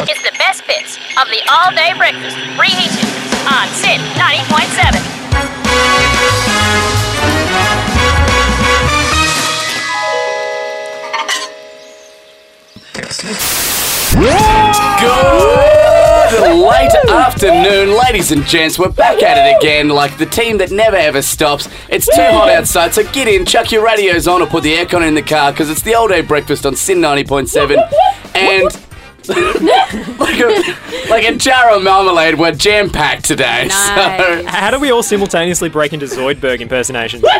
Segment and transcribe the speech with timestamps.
[0.00, 3.04] It's the best bits of the all day breakfast, reheated
[3.50, 5.18] on SYN 90.7.
[16.30, 18.78] Good late afternoon, ladies and gents.
[18.78, 21.68] We're back at it again, like the team that never ever stops.
[21.88, 25.04] It's too hot outside, so get in, chuck your radios on, or put the aircon
[25.06, 27.76] in the car because it's the all day breakfast on SYN 90.7.
[28.36, 28.87] And
[30.18, 33.66] like, a, like a jar of marmalade, we're jam packed today.
[33.68, 34.44] Nice.
[34.46, 37.24] How do we all simultaneously break into Zoidberg impersonations?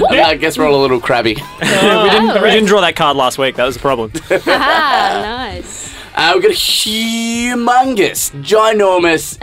[0.00, 1.34] So I guess we're all a little crabby.
[1.34, 3.56] we, didn't, we didn't draw that card last week.
[3.56, 4.10] That was the problem.
[4.46, 5.94] Ah, nice.
[6.14, 9.38] Uh, we've got a humongous, ginormous,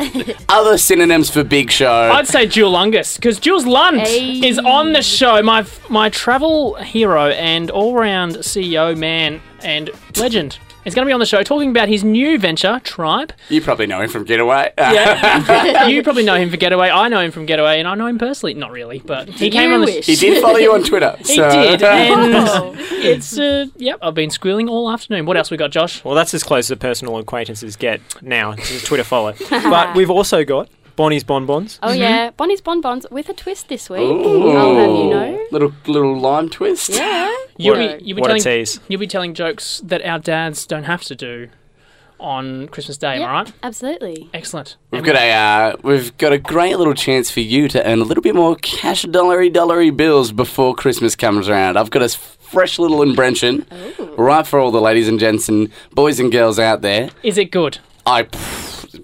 [0.49, 1.91] other synonyms for big show.
[2.11, 4.45] I'd say Julungus because Jules Lund Hey.
[4.47, 5.41] is on the show.
[5.43, 11.13] My my travel hero and all round CEO man and legend is going to be
[11.13, 13.33] on the show talking about his new venture, Tribe.
[13.49, 14.73] You probably know him from Getaway.
[14.77, 16.89] Yeah, you probably know him from Getaway.
[16.89, 18.53] I know him from Getaway, and I know him personally.
[18.53, 19.85] Not really, but he came on the.
[19.85, 20.05] wish.
[20.05, 21.15] he did follow you on Twitter.
[21.19, 23.99] He so- did, and it's uh, yep.
[24.01, 25.25] I've been squealing all afternoon.
[25.25, 26.03] What else we got, Josh?
[26.03, 28.55] Well, that's as close as personal acquaintances get now.
[28.85, 29.33] Twitter follow.
[29.49, 31.79] but we've also got Bonnie's Bonbons.
[31.81, 34.01] Oh yeah, Bonnie's bonbons with a twist this week.
[34.01, 34.51] Ooh.
[34.51, 35.45] I'll have you know.
[35.51, 36.89] Little little lime twist.
[36.89, 37.33] Yeah.
[37.59, 38.79] You'll What- be you'll be What a telling tease.
[38.89, 41.47] you'll be telling jokes that our dads don't have to do
[42.19, 43.15] on Christmas Day.
[43.15, 43.53] Am Yep, I right?
[43.63, 44.29] Absolutely.
[44.33, 44.75] Excellent.
[44.91, 48.03] We've got a uh, we've got a great little chance for you to earn a
[48.03, 51.77] little bit more cash dollary dollary bills before Christmas comes around.
[51.77, 53.65] I've got a s- fresh little invention,
[54.17, 57.09] right for all the ladies and gents and boys and girls out there.
[57.23, 57.79] Is it good?
[58.05, 58.27] I,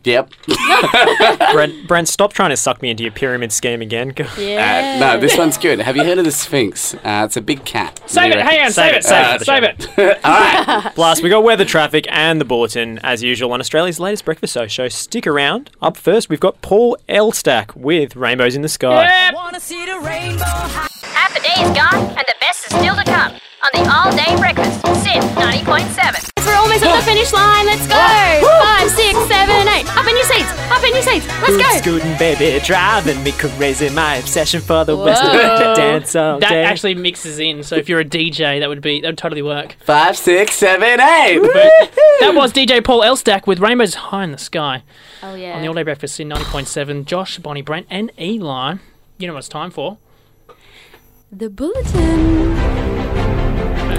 [0.03, 0.31] yep.
[1.53, 4.13] Brent, Brent, stop trying to suck me into your pyramid scheme again.
[4.37, 4.97] Yeah.
[4.97, 5.79] Uh, no, this one's good.
[5.79, 6.93] Have you heard of the Sphinx?
[6.95, 7.99] Uh, it's a big cat.
[8.05, 8.41] Save it.
[8.41, 8.71] Hang on.
[8.71, 9.03] Save, it.
[9.03, 9.45] Save it.
[9.45, 9.87] Save it.
[10.25, 10.91] All right.
[10.95, 14.67] Plus, we got weather, traffic, and the bulletin as usual on Australia's latest breakfast show.
[14.67, 15.71] So stick around.
[15.81, 19.03] Up first, we've got Paul Elstak with Rainbows in the Sky.
[19.03, 19.35] Yep.
[19.35, 23.33] Half the day is gone, and the best is still to come
[23.63, 26.29] on the all day breakfast, SYN 90.7.
[26.45, 27.65] We're almost at the finish line.
[27.65, 27.95] Let's go.
[27.95, 29.85] Five, six, seven, eight.
[29.97, 30.51] Up in your seats.
[30.71, 31.27] Up in your seats.
[31.41, 31.77] Let's go.
[31.79, 33.89] Scooting, baby, driving me crazy.
[33.89, 35.05] My obsession for the Whoa.
[35.05, 35.21] West.
[35.23, 36.63] Dance all That day.
[36.63, 37.63] actually mixes in.
[37.63, 39.75] So if you're a DJ, that would be that would totally work.
[39.85, 41.39] Five, six, seven, eight.
[42.19, 44.83] That was DJ Paul Elstak with Rainbows High in the Sky
[45.21, 45.55] Oh yeah.
[45.55, 47.05] on the All Day Breakfast in 90.7.
[47.05, 48.75] Josh, Bonnie, Brent, and Eli.
[49.17, 49.97] You know what it's time for.
[51.31, 52.72] The bulletin.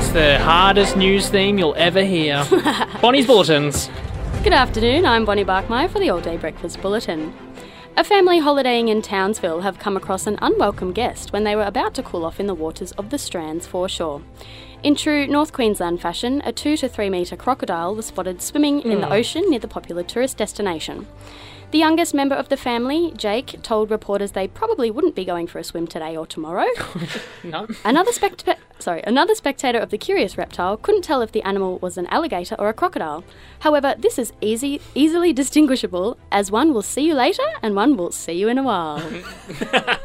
[0.05, 2.47] It's the hardest news theme you'll ever hear.
[3.01, 3.89] Bonnie's Bulletins.
[4.43, 5.07] Good afternoon.
[5.07, 7.33] I'm Bonnie Barkmeyer for the All Day Breakfast Bulletin.
[7.97, 11.95] A family holidaying in Townsville have come across an unwelcome guest when they were about
[11.95, 14.21] to cool off in the waters of the Strands foreshore.
[14.83, 19.01] In true North Queensland fashion, a two to three metre crocodile was spotted swimming in
[19.01, 19.13] the hmm.
[19.13, 21.07] ocean near the popular tourist destination.
[21.75, 25.59] The youngest member of the family, Jake, told reporters they probably wouldn't be going for
[25.59, 26.69] a swim today or tomorrow.
[27.43, 27.67] No.
[27.85, 28.45] Another spect-
[28.79, 32.55] sorry, another spectator of the curious reptile couldn't tell if the animal was an alligator
[32.61, 33.25] or a crocodile.
[33.59, 38.13] However, this is easy, easily distinguishable, as one will see you later and one will
[38.13, 39.03] see you in a while.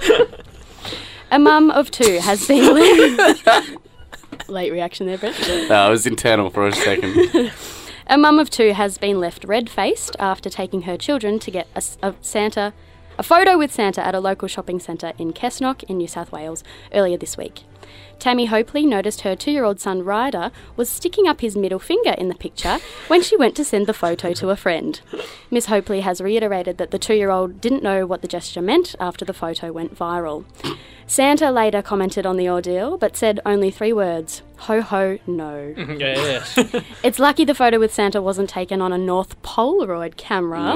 [1.31, 3.15] a mum of two has been
[4.47, 5.39] late reaction there, Brent.
[5.69, 7.51] No, uh, it was internal for a second.
[8.11, 11.83] A mum of two has been left red-faced after taking her children to get a,
[12.01, 12.73] a Santa,
[13.19, 16.63] a photo with Santa at a local shopping centre in Cessnock in New South Wales
[16.91, 17.65] earlier this week.
[18.19, 22.35] Tammy Hopley noticed her two-year-old son Ryder was sticking up his middle finger in the
[22.35, 24.99] picture when she went to send the photo to a friend.
[25.49, 29.33] Miss Hopley has reiterated that the two-year-old didn't know what the gesture meant after the
[29.33, 30.43] photo went viral.
[31.09, 36.55] Santa later commented on the ordeal, but said only three words: "Ho ho, no." Yes.
[37.03, 40.73] It's lucky the photo with Santa wasn't taken on a North Polaroid camera.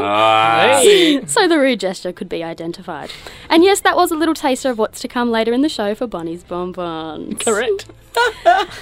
[0.81, 1.23] Hey.
[1.27, 3.11] so the rude gesture could be identified.
[3.47, 5.93] And yes, that was a little taster of what's to come later in the show
[5.93, 7.32] for Bonnie's Bonbons.
[7.39, 7.87] Correct.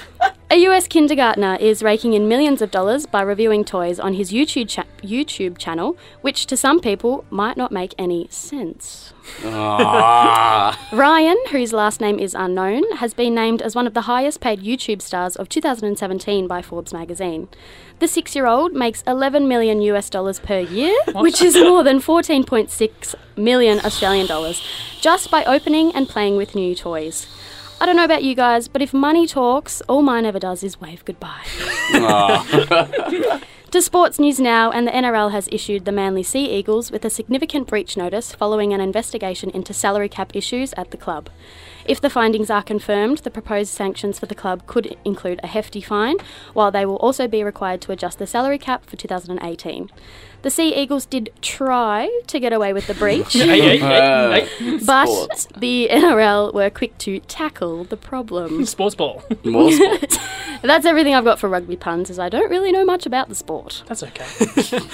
[0.51, 4.67] A US kindergartner is raking in millions of dollars by reviewing toys on his YouTube,
[4.67, 9.13] cha- YouTube channel, which to some people might not make any sense.
[9.45, 10.77] Ah.
[10.91, 14.59] Ryan, whose last name is unknown, has been named as one of the highest paid
[14.59, 17.47] YouTube stars of 2017 by Forbes magazine.
[17.99, 22.01] The six year old makes 11 million US dollars per year, which is more than
[22.01, 24.61] 14.6 million Australian dollars,
[24.99, 27.25] just by opening and playing with new toys.
[27.81, 30.79] I don't know about you guys, but if money talks, all mine ever does is
[30.79, 31.47] wave goodbye.
[31.95, 33.41] Ah.
[33.71, 37.09] To sports news now, and the NRL has issued the Manly Sea Eagles with a
[37.09, 41.29] significant breach notice following an investigation into salary cap issues at the club.
[41.85, 45.79] If the findings are confirmed, the proposed sanctions for the club could include a hefty
[45.79, 46.17] fine,
[46.51, 49.89] while they will also be required to adjust the salary cap for 2018.
[50.43, 54.45] The Sea Eagles did try to get away with the breach, Hey, hey, Uh, hey,
[54.45, 54.77] hey.
[54.83, 55.47] but Sports.
[55.55, 58.65] the NRL were quick to tackle the problem.
[58.65, 59.23] Sports ball.
[59.43, 60.17] More sports.
[60.63, 63.35] That's everything I've got for rugby puns, as I don't really know much about the
[63.35, 63.83] sport.
[63.87, 64.25] That's okay.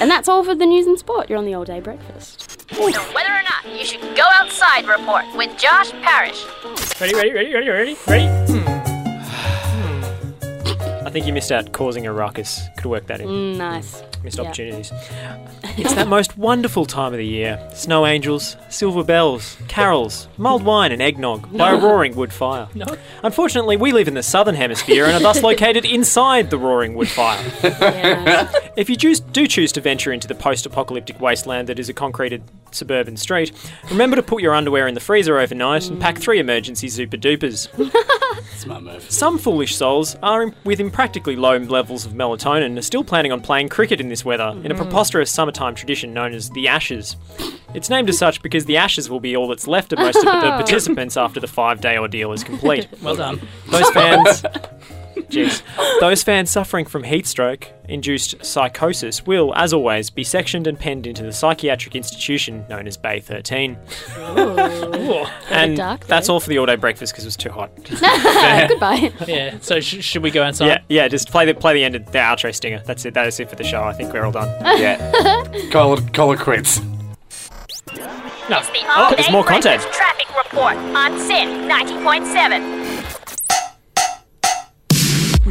[0.01, 1.29] And that's all for the news and sport.
[1.29, 2.69] You're on the all day breakfast.
[2.73, 2.83] So
[3.13, 6.45] whether or not you should go outside report with Josh Parrish.
[6.99, 8.37] Ready, ready, ready, ready, ready, ready?
[8.67, 8.76] I
[11.17, 12.61] think you missed out causing a ruckus.
[12.77, 13.27] Could work that in.
[13.27, 14.03] Mm, nice.
[14.23, 14.43] Missed Yeah.
[14.43, 14.91] opportunities.
[15.77, 17.59] it's that most wonderful time of the year.
[17.73, 22.67] Snow angels, silver bells, carols, mulled wine and eggnog by a roaring wood fire.
[22.75, 22.85] No.
[23.23, 27.07] Unfortunately, we live in the southern hemisphere and are thus located inside the roaring wood
[27.09, 27.43] fire.
[27.63, 28.51] Yeah.
[28.75, 32.43] If you do choose to venture into the post-apocalyptic wasteland that is a concreted
[32.75, 33.51] suburban street,
[33.89, 37.67] remember to put your underwear in the freezer overnight and pack three emergency super dupers.
[38.57, 39.09] Smart move.
[39.11, 43.41] Some foolish souls are in, with impractically low levels of melatonin are still planning on
[43.41, 44.83] playing cricket in this weather in a mm-hmm.
[44.83, 47.15] preposterous summertime tradition known as the Ashes.
[47.73, 50.23] It's named as such because the Ashes will be all that's left of most of
[50.23, 52.87] the participants after the five-day ordeal is complete.
[53.01, 53.39] Well done.
[53.67, 54.43] Those fans,
[55.29, 55.61] jeez,
[55.99, 61.07] those fans suffering from heat stroke induced psychosis will, as always, be sectioned and penned
[61.07, 63.77] into the psychiatric institution known as Bay 13.
[65.49, 67.71] And dark, that's all for the all-day breakfast because it was too hot.
[68.69, 69.11] Goodbye.
[69.27, 69.57] Yeah.
[69.61, 70.67] So sh- should we go outside?
[70.67, 71.07] Yeah, yeah.
[71.07, 72.81] Just play the play the end of the outro stinger.
[72.85, 73.13] That's it.
[73.13, 73.83] That is it for the show.
[73.83, 74.47] I think we're all done.
[74.77, 75.43] Yeah.
[75.71, 76.79] call it, call it quits.
[76.79, 76.85] No.
[78.59, 79.81] It's the Oh, there's more content.
[79.91, 82.76] traffic report on SYN 90.7.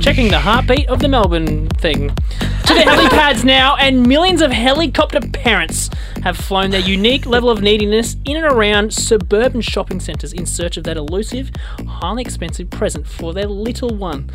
[0.06, 2.10] Checking the heartbeat of the Melbourne thing.
[2.10, 5.90] To the helipads now, and millions of helicopter parents
[6.22, 10.76] have flown their unique level of neediness in and around suburban shopping centres in search
[10.76, 11.50] of that elusive,
[11.88, 14.30] highly expensive present for their little one.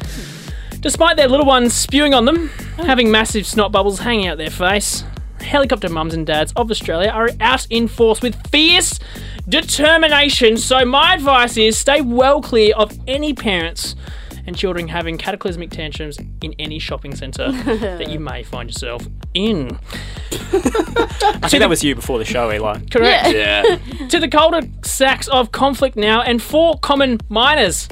[0.82, 5.06] Despite their little ones spewing on them, having massive snot bubbles hanging out their face,
[5.40, 9.00] helicopter mums and dads of Australia are out in force with fierce
[9.48, 10.58] determination.
[10.58, 13.96] So, my advice is stay well clear of any parents
[14.46, 19.78] and children having cataclysmic tantrums in any shopping centre that you may find yourself in.
[20.32, 22.80] I think that was you before the show, Eli.
[22.92, 23.34] Correct.
[23.34, 23.78] Yeah.
[24.10, 27.88] To the cul-de-sacs of conflict now, and four common miners.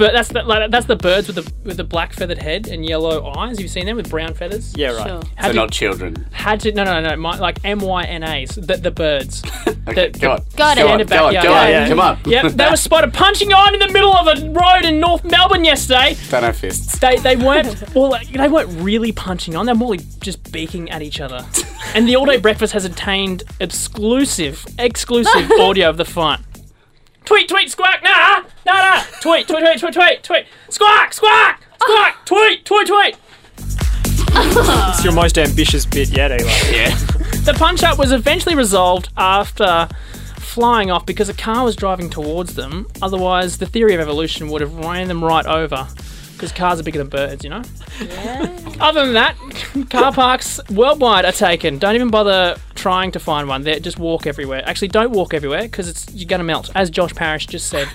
[0.00, 2.84] But that's the like, that's the birds with the with the black feathered head and
[2.84, 3.50] yellow eyes.
[3.58, 4.74] Have you seen them with brown feathers?
[4.76, 5.06] Yeah, right.
[5.06, 5.22] Sure.
[5.36, 6.26] Had so to, not children.
[6.32, 9.42] had to no no no my, like M Y N A's the, the birds.
[9.88, 10.40] Okay, The- go on.
[10.56, 10.90] Got go it.
[10.90, 11.44] on, In the go on, backyard.
[11.46, 11.88] go on, Yeah, yeah.
[11.88, 12.18] come on.
[12.26, 15.64] Yep, they were spotted punching on in the middle of a road in North Melbourne
[15.64, 16.16] yesterday.
[16.28, 16.98] Don't have fists.
[16.98, 19.66] They they weren't well like, they weren't really punching on.
[19.66, 21.44] They're more like just beaking at each other.
[21.92, 26.38] And the all day breakfast has obtained exclusive exclusive audio of the fight.
[27.30, 32.16] Tweet tweet squawk nah nah nah tweet tweet tweet tweet tweet tweet squawk squawk squawk
[32.24, 33.16] tweet tweet tweet.
[34.90, 36.50] It's your most ambitious bit yet, Eli.
[36.72, 36.88] Yeah.
[37.44, 39.88] The punch up was eventually resolved after
[40.38, 42.88] flying off because a car was driving towards them.
[43.00, 45.86] Otherwise, the theory of evolution would have ran them right over.
[46.40, 47.62] Because cars are bigger than birds, you know?
[48.80, 49.36] Other than that,
[49.90, 51.78] car parks worldwide are taken.
[51.78, 53.62] Don't even bother trying to find one.
[53.62, 54.62] They just walk everywhere.
[54.64, 56.70] Actually, don't walk everywhere because it's you're going to melt.
[56.74, 57.88] As Josh Parrish just said,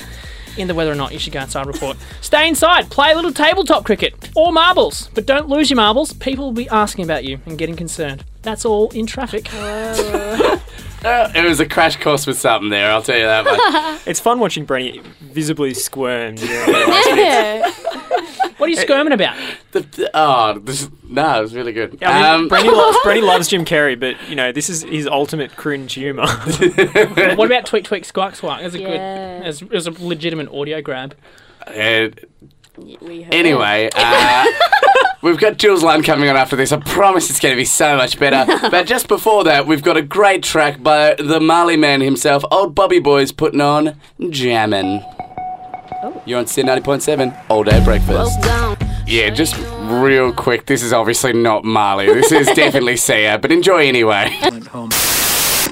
[0.57, 1.97] in the whether or not you should go outside report.
[2.21, 2.91] Stay inside.
[2.91, 6.13] Play a little tabletop cricket or marbles, but don't lose your marbles.
[6.13, 8.23] People will be asking about you and getting concerned.
[8.43, 9.49] That's all in traffic.
[11.05, 14.01] Uh, it was a crash course with something there, I'll tell you that much.
[14.07, 16.35] It's fun watching Brenny visibly squirm.
[16.37, 17.03] you know.
[17.15, 17.71] Yeah.
[18.57, 19.35] What are you squirming about?
[19.71, 22.01] The- the- oh, this, no, it was really good.
[22.03, 25.07] I mean, um, Brenny, loves, Brenny loves Jim Carrey, but you know this is his
[25.07, 26.25] ultimate cringe humour.
[27.35, 28.61] What about tweet tweet squawk squawk?
[28.61, 29.41] That's a Yeah.
[29.51, 29.61] good.
[29.63, 31.15] It was a legitimate audio grab.
[31.67, 32.09] uh,
[33.31, 34.45] Anyway, uh,
[35.21, 36.73] we've got Jules Lund coming on after this.
[36.73, 38.45] I promise it's going to be so much better.
[38.69, 42.75] but just before that, we've got a great track by the Marley man himself, Old
[42.75, 43.97] Bobby Boys, putting on
[44.29, 45.05] Jammin'.
[46.25, 48.39] You're on SYN 90.7, all day breakfast.
[48.41, 48.77] Well.
[49.05, 50.65] Yeah, just real quick.
[50.65, 52.07] This is obviously not Marley.
[52.07, 54.35] This is definitely Sia, but enjoy anyway.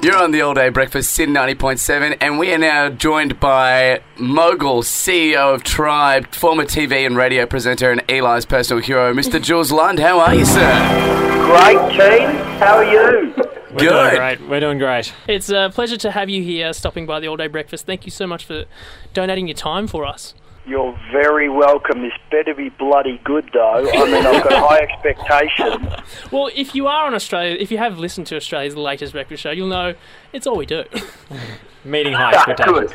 [0.02, 4.82] You're on the all day breakfast, SYN 90.7, and we are now joined by Mogul,
[4.82, 9.42] CEO of Tribe, former TV and radio presenter, and Eli's personal hero, Mr.
[9.42, 9.98] Jules Lund.
[9.98, 11.40] How are you, sir?
[11.46, 12.28] Great team.
[12.58, 13.34] How are you?
[13.72, 13.88] We're Good.
[14.10, 14.48] doing great.
[14.48, 15.12] We're doing great.
[15.26, 17.86] It's a pleasure to have you here, stopping by the all day breakfast.
[17.86, 18.66] Thank you so much for
[19.14, 20.34] donating your time for us.
[20.66, 22.00] You're very welcome.
[22.00, 23.86] This better be bloody good, though.
[23.86, 25.86] I mean, I've got high expectations.
[26.30, 29.50] Well, if you are on Australia, if you have listened to Australia's latest breakfast show,
[29.50, 29.94] you'll know
[30.32, 30.84] it's all we do.
[31.84, 32.92] Meeting high ah, expectations.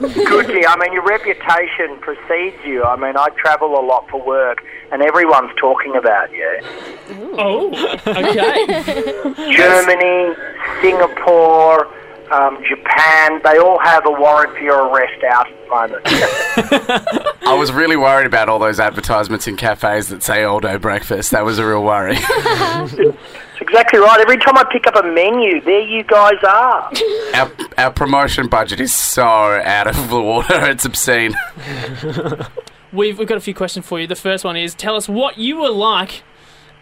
[0.00, 0.14] Good.
[0.26, 0.72] Good, yeah.
[0.72, 2.82] I mean, your reputation precedes you.
[2.82, 6.60] I mean, I travel a lot for work, and everyone's talking about you.
[7.38, 7.70] Oh,
[8.04, 8.66] okay.
[9.52, 10.34] Germany,
[10.82, 11.86] Singapore,
[12.32, 16.02] um, Japan, they all have a warrant for your arrest out at the moment.
[17.42, 21.30] I was really worried about all those advertisements in cafes that say all day breakfast.
[21.32, 22.14] That was a real worry.
[22.44, 22.94] That's
[23.60, 24.18] exactly right.
[24.20, 26.90] Every time I pick up a menu, there you guys are.
[27.34, 31.34] our, our promotion budget is so out of the water, it's obscene.
[32.92, 34.06] we've, we've got a few questions for you.
[34.06, 36.22] The first one is tell us what you were like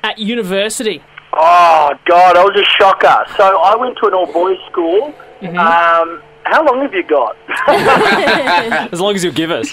[0.05, 1.03] at university.
[1.33, 3.25] Oh, God, I was a shocker.
[3.37, 5.15] So I went to an all-boys school.
[5.43, 7.37] Um, how long have you got?
[8.93, 9.71] As long as you give us.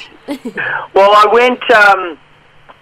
[0.94, 1.72] Well, I went.
[1.72, 2.18] Um,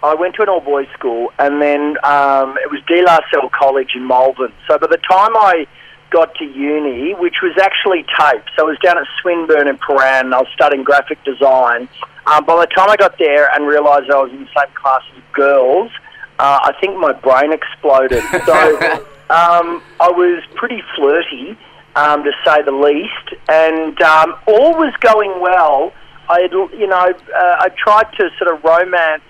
[0.02, 3.48] I went to an all boys school, and then um, it was De La Salle
[3.48, 4.52] College in Malvern.
[4.68, 5.66] So by the time I
[6.10, 10.26] got to uni, which was actually TAFE, so I was down at Swinburne in Prahran,
[10.26, 11.88] and I was studying graphic design.
[12.26, 15.02] Um, by the time I got there and realised I was in the same class
[15.16, 15.90] as girls,
[16.38, 18.22] uh, I think my brain exploded.
[18.44, 18.54] So
[19.30, 21.56] um, I was pretty flirty,
[21.96, 25.92] um, to say the least, and um, all was going well.
[26.28, 29.22] I, you know, uh, I tried to sort of romance.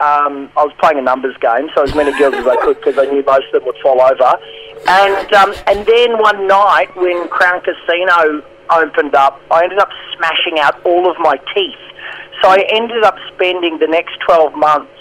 [0.00, 2.98] Um, I was playing a numbers game, so as many girls as I could because
[2.98, 4.32] I knew most of them would fall over.
[4.86, 10.58] And um, and then one night when Crown Casino opened up, I ended up smashing
[10.60, 11.78] out all of my teeth.
[12.42, 14.92] So I ended up spending the next 12 months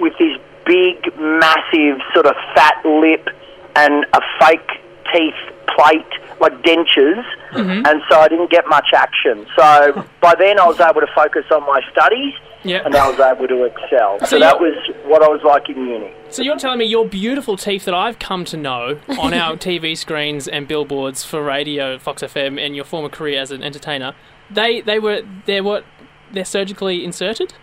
[0.00, 3.28] with this big, massive, sort of fat lip
[3.76, 4.68] and a fake
[5.12, 5.34] teeth
[5.76, 7.86] plate, like dentures, mm-hmm.
[7.86, 9.46] and so I didn't get much action.
[9.56, 12.86] So by then I was able to focus on my studies, Yep.
[12.86, 14.18] and I was able to excel.
[14.20, 16.12] So, So that was what I was like in uni.
[16.28, 19.96] So you're telling me your beautiful teeth that I've come to know on our TV
[19.96, 24.14] screens and billboards for radio, Fox FM, and your former career as an entertainer,
[24.50, 25.84] they they were they're what
[26.32, 27.54] they're surgically inserted.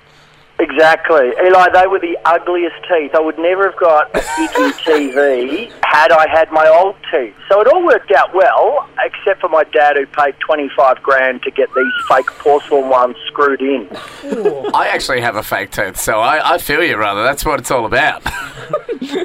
[0.58, 1.34] Exactly.
[1.46, 3.12] Eli, they were the ugliest teeth.
[3.14, 7.36] I would never have got a Kiki TV had I had my old teeth.
[7.50, 11.52] So it all worked out well, except for my dad who paid 25 grand to
[11.52, 13.90] get these fake porcelain ones screwed in.
[14.74, 17.24] I actually have a fake tooth, so I, I feel you, brother.
[17.24, 18.24] That's what it's all about.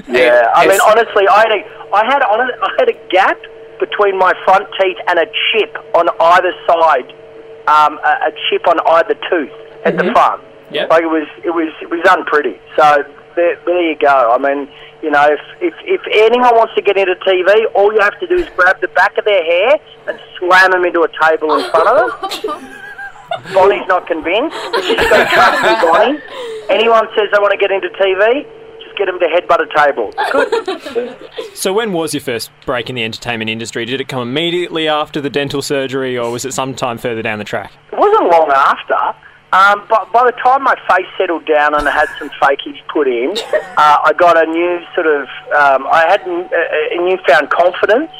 [0.08, 3.38] Yeah, I mean, honestly, I had a, I had, hon- I had a gap
[3.78, 7.08] between my front teeth and a chip on either side,
[7.66, 9.50] um, a, a chip on either tooth
[9.86, 10.42] at the front.
[10.70, 10.90] Yep.
[10.90, 12.58] Like it was, it was, it was unpretty.
[12.76, 13.04] So
[13.36, 14.32] there, there you go.
[14.32, 14.68] I mean,
[15.02, 18.26] you know, if, if if anyone wants to get into TV, all you have to
[18.26, 21.70] do is grab the back of their hair and slam them into a table in
[21.70, 22.76] front of them.
[23.54, 24.56] Bonnie's not convinced.
[24.84, 26.20] She's got to trust me, Bonnie.
[26.68, 28.44] Anyone says they want to get into TV,
[28.82, 30.12] just get them to headbutt a table.
[30.32, 31.56] Good.
[31.56, 33.84] So when was your first break in the entertainment industry?
[33.84, 37.44] Did it come immediately after the dental surgery, or was it sometime further down the
[37.44, 37.72] track?
[37.92, 39.16] It wasn't long after.
[39.52, 43.08] Um, but by the time my face settled down and I had some fakies put
[43.08, 43.30] in,
[43.76, 45.22] uh, I got a new sort of,
[45.54, 48.10] um, I had a, a newfound confidence.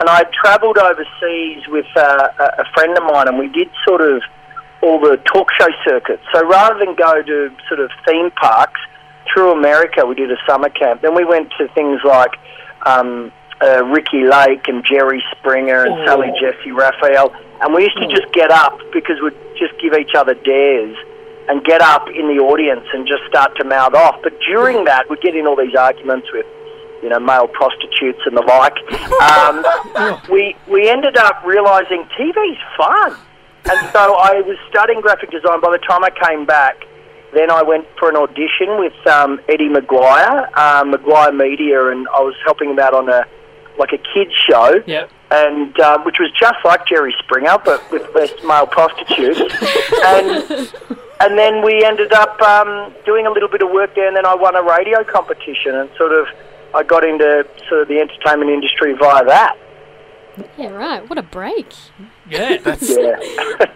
[0.00, 4.00] And I travelled overseas with uh, a, a friend of mine and we did sort
[4.00, 4.22] of
[4.82, 6.22] all the talk show circuits.
[6.32, 8.80] So rather than go to sort of theme parks,
[9.32, 11.02] through America we did a summer camp.
[11.02, 12.32] Then we went to things like
[12.86, 17.34] um, uh, Ricki Lake and Jerry Springer and Sally Jessy Raphael.
[17.60, 20.96] And we used to just get up because we'd just give each other dares
[21.48, 24.20] and get up in the audience and just start to mouth off.
[24.22, 26.46] But during that, we'd get in all these arguments with,
[27.02, 28.76] you know, male prostitutes and the like.
[29.22, 33.16] Um, we, we ended up realising TV's fun.
[33.64, 35.60] And so I was studying graphic design.
[35.60, 36.84] By the time I came back,
[37.34, 42.20] then I went for an audition with um, Eddie McGuire, um, McGuire Media, and I
[42.20, 43.24] was helping him out on a
[43.78, 45.10] like a kids show Yep.
[45.30, 49.40] and um, which was just like Jerry Springer, but with less male prostitutes.
[50.04, 50.72] and
[51.20, 54.26] and then we ended up um, doing a little bit of work there, and then
[54.26, 56.26] I won a radio competition, and sort of
[56.74, 59.56] I got into sort of the entertainment industry via that.
[60.56, 61.08] Yeah, right.
[61.08, 61.72] What a break.
[62.28, 62.58] Yeah.
[62.58, 63.16] That's Yeah.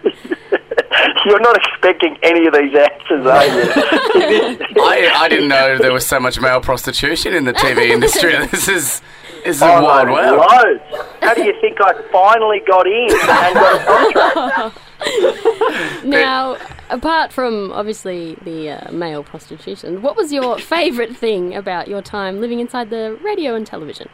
[1.25, 3.63] You're not expecting any of these answers, are you?
[4.83, 8.33] I, I didn't know there was so much male prostitution in the TV industry.
[8.47, 9.01] This is
[9.45, 10.39] this is a Oh, wild no, world.
[10.39, 11.07] loads.
[11.21, 14.79] How do you think I finally got in and got a contract?
[16.05, 16.57] Now,
[16.91, 22.41] apart from obviously the uh, male prostitution, what was your favourite thing about your time
[22.41, 24.09] living inside the radio and television?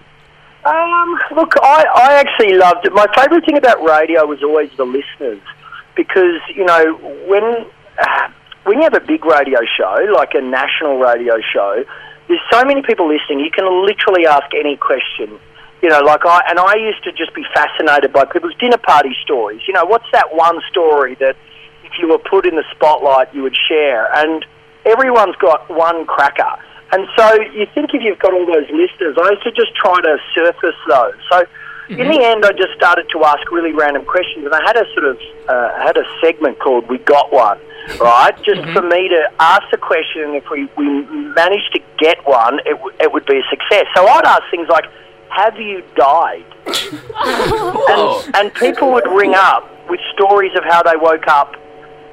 [0.65, 2.93] Um, look, I, I actually loved it.
[2.93, 5.41] My favourite thing about radio was always the listeners,
[5.95, 6.95] because you know
[7.29, 7.67] when
[7.99, 8.29] uh,
[8.65, 11.85] when you have a big radio show like a national radio show,
[12.29, 13.41] there's so many people listening.
[13.41, 15.41] You can literally ask any question.
[15.83, 19.15] You know, like I and I used to just be fascinated by people's dinner party
[19.23, 19.63] stories.
[19.67, 21.37] You know, what's that one story that
[21.85, 24.09] if you were put in the spotlight you would share?
[24.15, 24.45] And
[24.85, 26.51] everyone's got one cracker.
[26.91, 30.01] And so you think if you've got all those listeners, I used to just try
[30.01, 31.15] to surface those.
[31.31, 31.45] So
[31.88, 34.85] in the end, I just started to ask really random questions, and I had a
[34.92, 35.18] sort of
[35.49, 37.59] uh, had a segment called "We Got One,"
[38.00, 38.33] right?
[38.45, 41.02] Just for me to ask the question, and if we, we
[41.35, 43.87] managed to get one, it, w- it would be a success.
[43.97, 44.85] So I'd ask things like,
[45.30, 46.45] "Have you died?"
[47.21, 51.57] And, and people would ring up with stories of how they woke up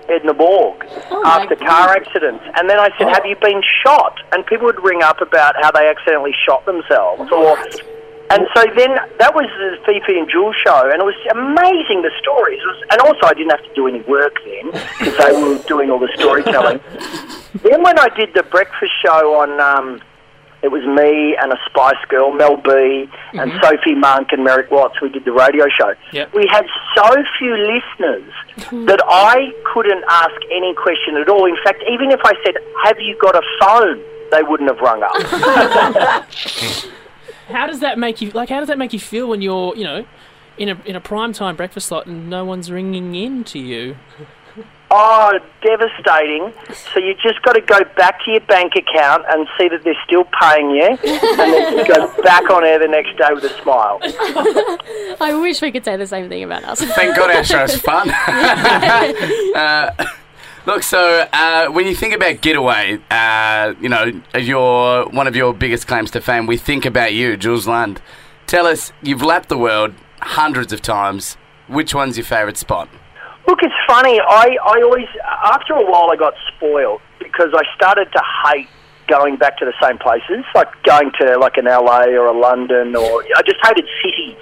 [0.10, 2.44] in the morgue my after car accidents.
[2.56, 4.20] And then I said, Have you been shot?
[4.32, 7.32] And people would ring up about how they accidentally shot themselves.
[7.32, 7.58] Or,
[8.30, 12.12] and so then that was the Fifi and Jules show, and it was amazing the
[12.20, 12.60] stories.
[12.66, 15.90] Was, and also, I didn't have to do any work then because they were doing
[15.92, 16.80] all the storytelling.
[17.64, 19.60] then when I did the breakfast show on.
[19.60, 20.02] Um,
[20.64, 25.00] it was me and a Spice Girl, Mel B, and Sophie Monk and Merrick Watts.
[25.00, 25.94] We did the radio show.
[26.12, 26.34] Yep.
[26.34, 26.66] We had
[26.98, 27.06] so
[27.38, 28.34] few listeners
[28.88, 31.46] that I couldn't ask any question at all.
[31.46, 34.02] In fact, even if I said, "Have you got a phone?"
[34.32, 35.14] they wouldn't have rung up.
[37.48, 38.50] How does that make you like?
[38.50, 40.06] How does that make you feel when you're, you know,
[40.58, 43.96] in a in a prime time breakfast slot and no one's ringing in to you?
[44.92, 46.54] oh, devastating!
[46.94, 49.98] So you just got to go back to your bank account and see that they're
[50.06, 53.62] still paying you, and then you go back on air the next day with a
[53.62, 54.00] smile.
[55.22, 56.82] I wish we could say the same thing about us.
[56.82, 58.10] Thank God our show's fun.
[59.56, 59.92] uh,
[60.66, 65.54] look, so uh, when you think about Getaway, uh, you know, your one of your
[65.54, 68.02] biggest claims to fame, we think about you, Jules Lund.
[68.48, 71.38] Tell us, you've lapped the world hundreds of times.
[71.68, 72.90] Which one's your favourite spot?
[73.48, 74.20] Look, it's funny.
[74.20, 75.08] I, I always,
[75.46, 78.68] after a while, I got spoiled because I started to hate
[79.08, 82.96] going back to the same places, like going to like an LA or a London,
[82.96, 84.38] or I just hated cities,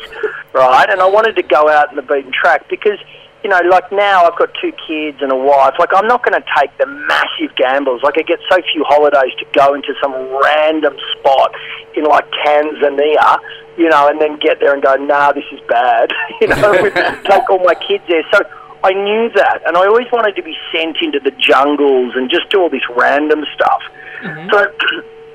[0.53, 0.89] right?
[0.89, 2.99] And I wanted to go out in the beaten track because,
[3.43, 5.75] you know, like now I've got two kids and a wife.
[5.77, 8.01] Like I'm not going to take the massive gambles.
[8.01, 11.51] Like I get so few holidays to go into some random spot
[11.95, 13.37] in like Tanzania,
[13.77, 16.73] you know, and then get there and go, nah, this is bad, you know,
[17.25, 18.23] take all my kids there.
[18.31, 18.39] So
[18.83, 22.49] I knew that, and I always wanted to be sent into the jungles and just
[22.49, 23.81] do all this random stuff.
[24.21, 24.49] Mm-hmm.
[24.51, 24.59] So,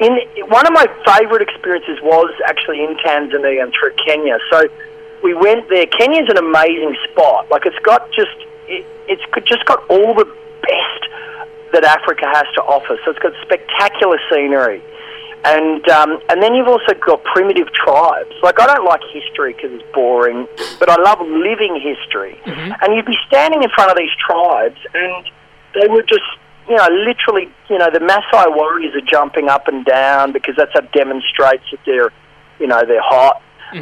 [0.04, 0.12] in
[0.48, 4.38] one of my favourite experiences was actually in Tanzania and through Kenya.
[4.52, 4.68] So,
[5.22, 5.87] we went there.
[5.87, 7.50] Kenya's an amazing spot.
[7.50, 8.37] Like it's got just
[8.68, 10.26] it, it's just got all the
[10.62, 11.02] best
[11.72, 12.98] that Africa has to offer.
[13.04, 14.83] So it's got spectacular scenery.
[15.44, 18.35] And um, and then you've also got primitive tribes.
[18.42, 20.48] Like I don't like history because it's boring,
[20.81, 22.40] but I love living history.
[22.83, 25.31] And you'd be standing in front of these tribes, and
[25.74, 26.26] they were just
[26.68, 30.74] you know literally you know the Maasai warriors are jumping up and down because that's
[30.74, 32.12] what demonstrates that they're
[32.59, 33.40] you know they're hot.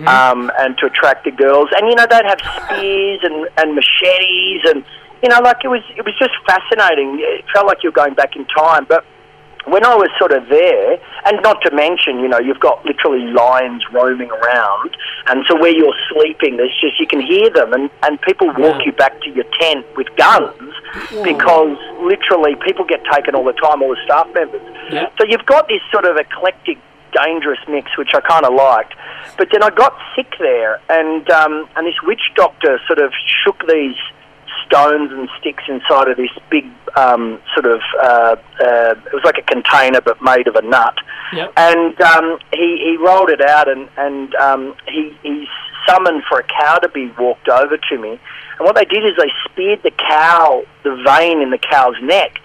[0.08, 4.62] Um, and to attract the girls, and you know they'd have spears and, and machetes,
[4.64, 4.84] and
[5.22, 7.18] you know like it was it was just fascinating.
[7.20, 9.04] It felt like you were going back in time, but
[9.66, 13.26] when I was sort of there, and not to mention, you know, you've got literally
[13.32, 14.96] lions roaming around,
[15.26, 18.86] and so where you're sleeping, there's just you can hear them, and and people walk
[18.86, 20.72] you back to your tent with guns
[21.24, 24.62] because literally people get taken all the time, all the staff members.
[24.90, 25.10] Yeah.
[25.18, 26.78] So you've got this sort of eclectic,
[27.12, 28.94] dangerous mix, which I kind of liked.
[29.38, 33.12] But then I got sick there, and um, and this witch doctor sort of
[33.44, 33.96] shook these
[34.66, 36.66] stones and sticks inside of this big
[36.96, 40.96] um, sort of uh, uh, it was like a container but made of a nut.
[41.32, 41.52] Yep.
[41.56, 45.46] And um, he he rolled it out and and um, he he
[45.88, 48.18] summoned for a cow to be walked over to me.
[48.58, 52.40] And what they did is they speared the cow, the vein in the cow's neck.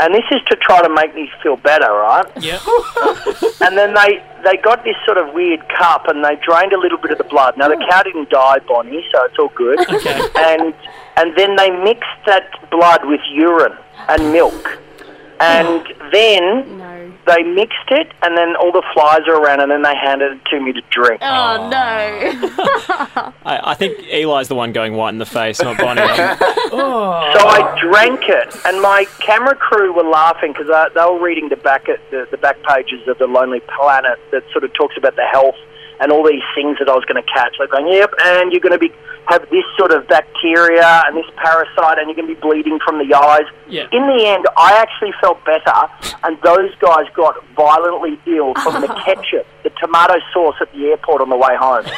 [0.00, 2.26] And this is to try to make me feel better, right?
[2.40, 2.60] Yep.
[3.62, 6.96] And then they they got this sort of weird cup and they drained a little
[6.96, 7.58] bit of the blood.
[7.58, 7.86] Now the oh.
[7.88, 9.78] cow didn't die, Bonnie, so it's all good.
[9.90, 10.20] Okay.
[10.36, 10.74] And
[11.16, 13.76] and then they mixed that blood with urine
[14.08, 14.78] and milk.
[15.40, 16.10] And oh.
[16.10, 16.79] then No.
[17.30, 20.44] They mixed it and then all the flies are around and then they handed it
[20.46, 21.20] to me to drink.
[21.22, 21.76] Oh no.
[23.44, 26.00] I, I think Eli's the one going white in the face, not Bonnie.
[26.72, 27.32] Oh.
[27.36, 31.56] So I drank it, and my camera crew were laughing because they were reading the
[31.56, 35.26] back the, the back pages of the Lonely Planet that sort of talks about the
[35.26, 35.56] health
[35.98, 37.56] and all these things that I was going to catch.
[37.58, 38.92] They're going, "Yep, and you're going to be
[39.26, 42.98] have this sort of bacteria and this parasite, and you're going to be bleeding from
[42.98, 43.86] the eyes." Yeah.
[43.92, 45.72] In the end, I actually felt better,
[46.24, 51.22] and those guys got violently ill from the ketchup, the tomato sauce at the airport
[51.22, 51.84] on the way home.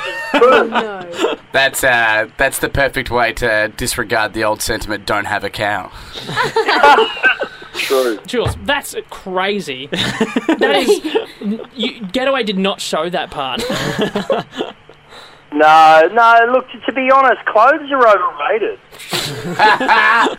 [0.72, 1.36] No.
[1.52, 5.06] That's uh, that's the perfect way to disregard the old sentiment.
[5.06, 5.90] Don't have a cow.
[7.74, 8.18] True.
[8.26, 9.86] Jules, that's crazy.
[9.86, 13.62] that is, you, Getaway did not show that part.
[15.54, 16.52] No, no.
[16.52, 18.78] Look, to be honest, clothes are overrated.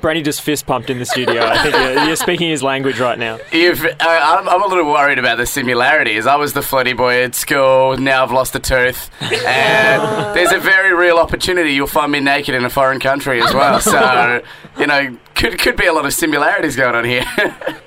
[0.00, 1.44] Brenny just fist pumped in the studio.
[1.44, 3.38] I think you're, you're speaking his language right now.
[3.52, 6.26] You've, uh, I'm, I'm a little worried about the similarities.
[6.26, 7.96] I was the floaty boy at school.
[7.96, 12.54] Now I've lost a tooth, and there's a very real opportunity you'll find me naked
[12.54, 13.80] in a foreign country as well.
[13.80, 14.42] So,
[14.78, 17.24] you know, could could be a lot of similarities going on here.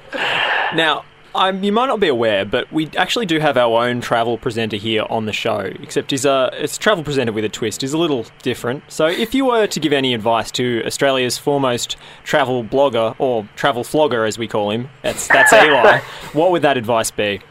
[0.75, 1.05] Now,
[1.37, 4.77] um, you might not be aware, but we actually do have our own travel presenter
[4.77, 5.59] here on the show.
[5.59, 7.81] Except he's a it's a travel presenter with a twist.
[7.81, 8.83] He's a little different.
[8.87, 13.83] So, if you were to give any advice to Australia's foremost travel blogger or travel
[13.83, 15.99] flogger, as we call him, that's that's Eli.
[16.33, 17.41] what would that advice be?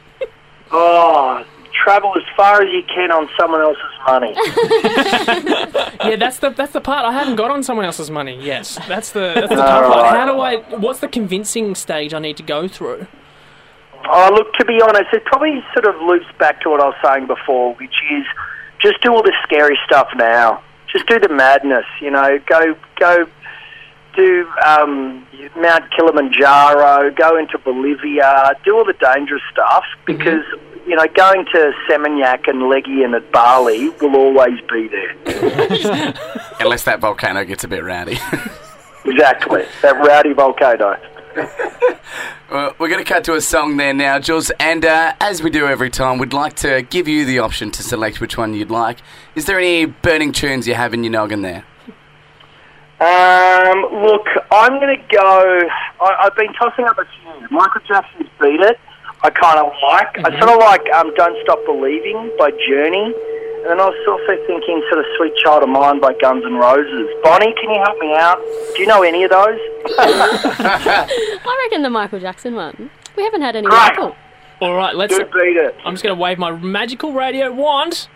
[0.70, 4.34] Oh, travel as far as you can on someone else's money.
[6.06, 8.38] Yeah, that's the that's the part I haven't got on someone else's money.
[8.40, 10.14] Yes, that's the that's the tough part.
[10.14, 10.58] How do I?
[10.76, 13.06] What's the convincing stage I need to go through?
[14.08, 16.96] Oh, look, to be honest, it probably sort of loops back to what I was
[17.04, 18.24] saying before, which is
[18.80, 20.62] just do all the scary stuff now.
[20.92, 22.38] Just do the madness, you know.
[22.46, 23.26] Go, go,
[24.16, 27.10] do um, Mount Kilimanjaro.
[27.12, 28.52] Go into Bolivia.
[28.64, 30.44] Do all the dangerous stuff because
[30.86, 36.14] you know going to Seminyak and Legian at Bali will always be there.
[36.60, 38.18] Unless that volcano gets a bit rowdy.
[39.04, 40.98] Exactly, that rowdy volcano.
[42.48, 44.50] Well, we're going to cut to a song there now, Jules.
[44.60, 47.82] And uh, as we do every time, we'd like to give you the option to
[47.82, 48.98] select which one you'd like.
[49.34, 51.64] Is there any burning tunes you have in your noggin there?
[53.00, 55.68] Um, look, I'm going to go.
[56.00, 57.48] I, I've been tossing up a tune.
[57.50, 58.78] Michael Jackson's "Beat It."
[59.22, 60.18] I kind of like.
[60.24, 63.12] I sort of like um, "Don't Stop Believing" by Journey,
[63.68, 67.08] and I was also thinking sort of "Sweet Child of Mine" by Guns N' Roses.
[67.22, 68.38] Bonnie, can you help me out?
[68.74, 69.58] Do you know any of those?
[69.98, 72.90] I reckon the Michael Jackson one.
[73.16, 73.90] We haven't had any Right.
[73.96, 74.16] Michael.
[74.60, 75.16] All right, let's.
[75.16, 78.08] Do "Beat It." I'm just going to wave my magical radio wand.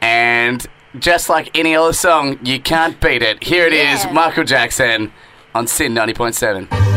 [0.00, 0.66] And
[0.98, 3.42] just like any other song, you can't beat it.
[3.44, 4.12] Here it is, Yeah.
[4.12, 5.12] Michael Jackson
[5.54, 6.91] on SYN 90.7.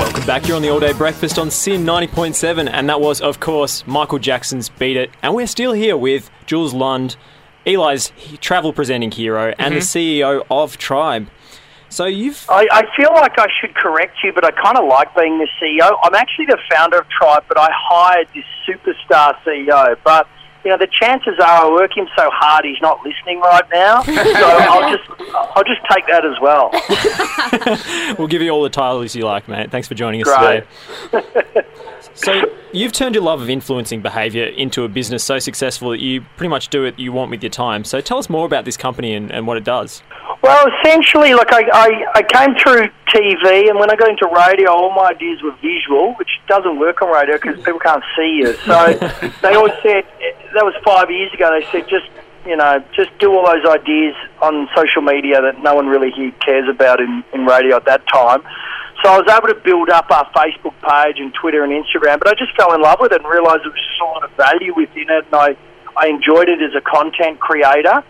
[0.00, 0.48] Welcome back.
[0.48, 4.18] You're on the All Day Breakfast on SYN 90.7, and that was, of course, Michael
[4.18, 5.10] Jackson's Beat It.
[5.22, 7.18] And we're still here with Jules Lund,
[7.66, 8.10] Eli's
[8.40, 10.24] travel presenting hero, and the mm-hmm.
[10.24, 11.28] CEO of Tribe.
[11.90, 12.46] So you've.
[12.48, 15.48] I, I feel like I should correct you, but I kind of like being the
[15.60, 15.94] CEO.
[16.02, 19.98] I'm actually the founder of Tribe, but I hired this superstar CEO.
[20.02, 20.26] But
[20.64, 24.02] you know, the chances are I work him so hard he's not listening right now.
[24.02, 25.10] so I'll just
[25.56, 26.70] I'll just take that as well.
[28.18, 29.70] We'll give you all the titles you like, mate.
[29.70, 30.64] Thanks for joining us Great.
[31.10, 31.66] today.
[32.14, 32.42] So
[32.72, 36.48] you've turned your love of influencing behaviour into a business so successful that you pretty
[36.48, 37.84] much do what you want with your time.
[37.84, 40.02] So tell us more about this company and, and what it does.
[40.42, 44.70] Well, essentially, look, I, I, I came through TV, and when I got into radio,
[44.70, 48.54] all my ideas were visual, which doesn't work on radio because people can't see you.
[48.64, 48.94] So
[49.42, 50.04] they always said,
[50.54, 52.06] that was five years ago, they said, just,
[52.46, 56.68] you know, just do all those ideas on social media that no one really cares
[56.68, 58.42] about in, in radio at that time.
[59.02, 62.28] So I was able to build up our Facebook page and Twitter and Instagram, but
[62.28, 64.30] I just fell in love with it and realised there was just a lot of
[64.36, 65.56] value within it, and I,
[65.96, 68.04] I enjoyed it as a content creator.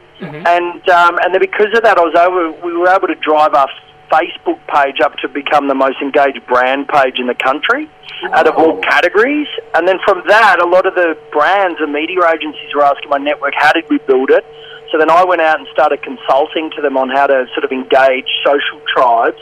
[0.45, 3.55] And um, and then because of that, I was able we were able to drive
[3.55, 3.69] our
[4.11, 7.89] Facebook page up to become the most engaged brand page in the country
[8.33, 9.49] out of all categories.
[9.75, 13.19] And then from that, a lot of the brands and media agencies were asking my
[13.19, 14.45] network, how did we build it?
[14.93, 17.71] So then I went out and started consulting to them on how to sort of
[17.71, 19.39] engage social tribes.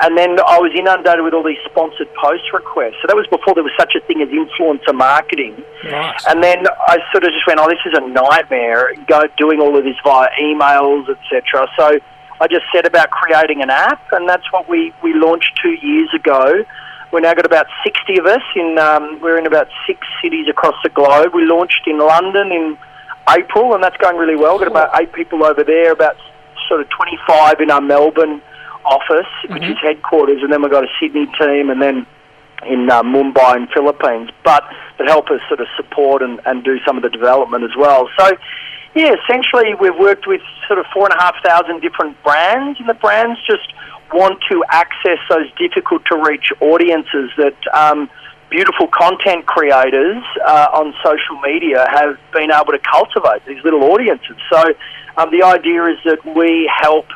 [0.00, 3.00] And then I was inundated with all these sponsored post requests.
[3.00, 5.56] So that was before there was such a thing as influencer marketing.
[5.84, 6.20] Right.
[6.28, 9.76] And then I sort of just went, oh, this is a nightmare, go doing all
[9.76, 11.66] of this via emails, etc.
[11.78, 11.98] So
[12.40, 16.10] I just set about creating an app, and that's what we, we launched two years
[16.14, 16.64] ago.
[17.12, 18.42] We've now got about 60 of us.
[18.54, 21.32] In um, We're in about six cities across the globe.
[21.32, 22.76] We launched in London in
[23.30, 24.58] April, and that's going really well.
[24.58, 26.16] We've got about eight people over there, about
[26.68, 28.42] sort of 25 in our Melbourne
[28.86, 32.06] office, which is headquarters, and then we've got a Sydney team, and then
[32.64, 34.64] in uh, Mumbai and Philippines, but
[34.98, 38.08] that help us sort of support and, and do some of the development as well.
[38.18, 38.30] So,
[38.94, 42.88] yeah, essentially we've worked with sort of four and a half thousand different brands, and
[42.88, 43.72] the brands just
[44.12, 48.08] want to access those difficult to reach audiences that um,
[48.48, 54.36] beautiful content creators uh, on social media have been able to cultivate these little audiences.
[54.50, 54.62] So,
[55.18, 57.06] um, the idea is that we help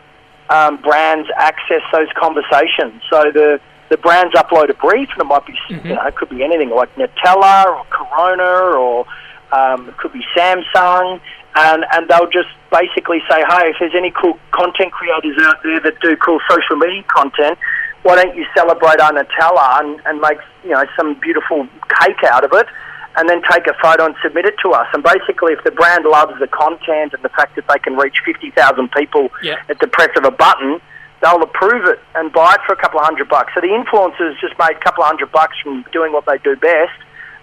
[0.50, 3.00] um, brands access those conversations.
[3.08, 6.28] So the the brands upload a brief, and it might be you know it could
[6.28, 9.06] be anything like Nutella or Corona or
[9.52, 11.20] um, it could be Samsung,
[11.56, 15.80] and and they'll just basically say, hey, if there's any cool content creators out there
[15.80, 17.58] that do cool social media content.
[18.02, 21.68] Why don't you celebrate our Nutella and, and make you know some beautiful
[22.00, 22.66] cake out of it,
[23.16, 24.86] and then take a photo and submit it to us.
[24.92, 28.18] And basically, if the brand loves the content and the fact that they can reach
[28.24, 29.56] 50,000 people Yeah.
[29.68, 30.80] at the press of a button,
[31.22, 33.52] they'll approve it and buy it for a couple of hundred bucks.
[33.54, 36.56] So the influencers just made a couple of hundred bucks from doing what they do
[36.56, 36.92] best.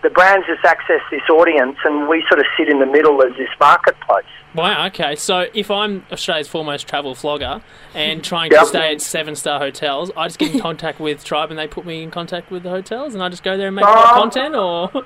[0.04, 3.36] The brands just access this audience, and we sort of sit in the middle as
[3.36, 4.26] this marketplace.
[4.54, 5.16] Wow, okay.
[5.16, 7.62] So if I'm Australia's foremost travel vlogger
[7.94, 8.60] and trying Yep.
[8.62, 11.68] to stay at seven star hotels, I just get in contact with Tribe and they
[11.68, 14.04] put me in contact with the hotels and I just go there and make Um,
[14.16, 14.90] content or.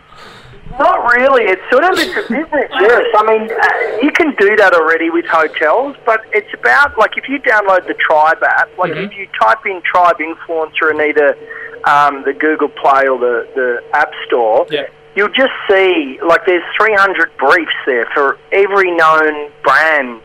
[0.80, 1.44] Not really.
[1.46, 2.70] It's sort of it's a business.
[2.72, 7.18] Yes, I mean uh, you can do that already with hotels, but it's about like
[7.18, 11.38] if you download the Tribe app, like if you type in Tribe influencer in either
[11.86, 14.88] um, the Google Play or the the App Store, Yeah.
[15.16, 20.22] you'll just see like there's 300 briefs there for every known brand.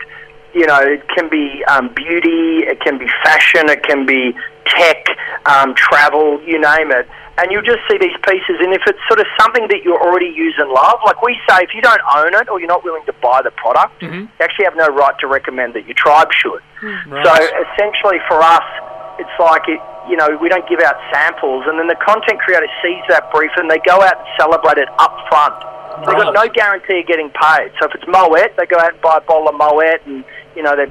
[0.53, 4.33] You know, it can be um, beauty, it can be fashion, it can be
[4.65, 5.05] tech,
[5.45, 7.05] um, travel, you name it.
[7.37, 10.33] And you'll just see these pieces, and if it's sort of something that you already
[10.33, 13.05] use and love, like we say, if you don't own it or you're not willing
[13.05, 14.25] to buy the product, mm-hmm.
[14.25, 16.65] you actually have no right to recommend that your tribe should.
[16.81, 17.13] Mm-hmm.
[17.13, 18.65] So essentially, for us,
[19.21, 19.77] it's like it.
[20.09, 23.51] You know, we don't give out samples, and then the content creator sees that brief
[23.57, 25.53] and they go out and celebrate it up front.
[26.07, 27.75] They've got no guarantee of getting paid.
[27.77, 30.23] So if it's Moet, they go out and buy a bottle of Moet, and
[30.55, 30.87] you know they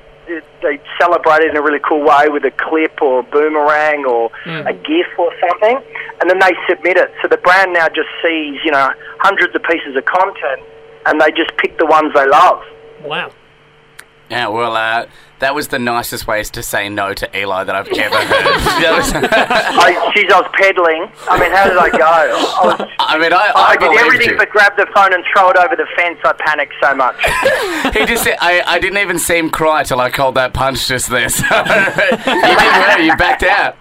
[0.62, 4.30] they celebrate it in a really cool way with a clip or a boomerang or
[4.44, 4.66] hmm.
[4.66, 5.80] a GIF or something,
[6.20, 7.12] and then they submit it.
[7.22, 10.62] So the brand now just sees you know hundreds of pieces of content,
[11.06, 12.62] and they just pick the ones they love.
[13.04, 13.30] Wow.
[14.30, 15.06] Yeah, well, uh,
[15.38, 18.24] that was the nicest ways to say no to Eli that I've ever heard.
[19.22, 21.06] I, geez, I was peddling.
[21.28, 22.04] I mean, how did I go?
[22.04, 24.36] I, was, I mean, I, I, I did everything you.
[24.36, 26.18] but grab the phone and throw it over the fence.
[26.24, 27.16] I panicked so much.
[27.96, 30.88] He just said, I, I didn't even see him cry till I called that punch
[30.88, 31.28] just there.
[31.28, 33.76] So you did well, you backed out.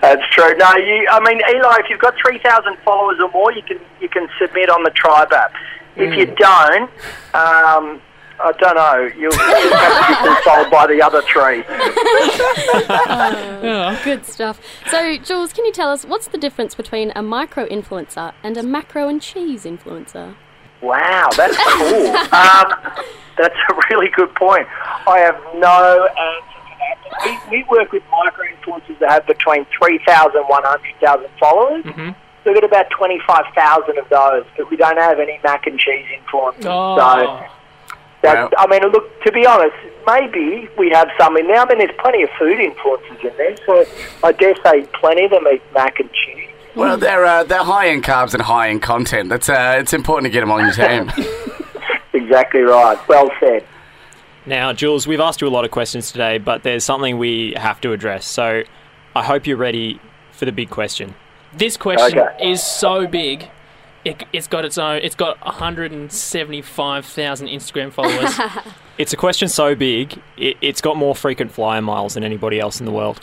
[0.00, 0.56] That's true.
[0.56, 1.06] No, you.
[1.10, 4.28] I mean, Eli, if you've got three thousand followers or more, you can you can
[4.38, 5.52] submit on the Tribe app.
[5.96, 6.90] If you don't,
[7.34, 8.00] um,
[8.38, 9.10] I don't know.
[9.16, 11.62] You'll, you'll have to be consoled by the other three.
[14.04, 14.60] Good stuff.
[14.90, 18.62] So, Jules, can you tell us what's the difference between a micro influencer and a
[18.62, 20.34] macro and cheese influencer?
[20.82, 22.06] Wow, that's cool.
[22.34, 22.74] um,
[23.38, 24.66] that's a really good point.
[25.06, 27.48] I have no answer for that.
[27.50, 31.84] We, we work with micro influencers that have between 3,000 and 100,000 followers.
[32.46, 36.64] We've got about 25,000 of those, but we don't have any mac and cheese influencers.
[36.64, 36.96] Oh.
[36.96, 37.46] So
[38.22, 38.50] that, Wow.
[38.58, 41.60] I mean, look, to be honest, maybe we have some in there.
[41.60, 43.84] I mean, there's plenty of food influencers in there, so
[44.24, 46.48] I dare say plenty of them eat mac and cheese.
[46.74, 49.28] Well, they're uh, they're high in carbs and high in content.
[49.30, 51.10] That's uh, it's important to get them on your team.
[52.12, 52.98] Exactly right.
[53.08, 53.64] Well said.
[54.46, 57.80] Now, Jules, we've asked you a lot of questions today, but there's something we have
[57.82, 58.26] to address.
[58.26, 58.62] So
[59.14, 60.00] I hope you're ready
[60.32, 61.14] for the big question.
[61.56, 62.50] This question Okay.
[62.52, 63.48] is so big.
[64.04, 65.00] It, it's got its own.
[65.02, 68.38] It's got 175,000 Instagram followers.
[68.98, 72.80] It's a question so big, it, it's got more frequent flyer miles than anybody else
[72.80, 73.20] in the world.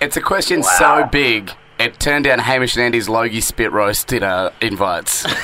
[0.00, 1.50] It's a question so big.
[1.80, 5.26] It turned down Hamish and Andy's Logie spit roast dinner invites.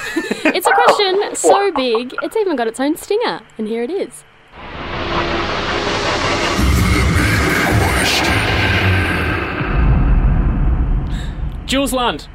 [0.44, 3.40] It's a question so big, it's even got its own stinger.
[3.58, 4.22] And here it is.
[11.66, 12.28] Jules Lund,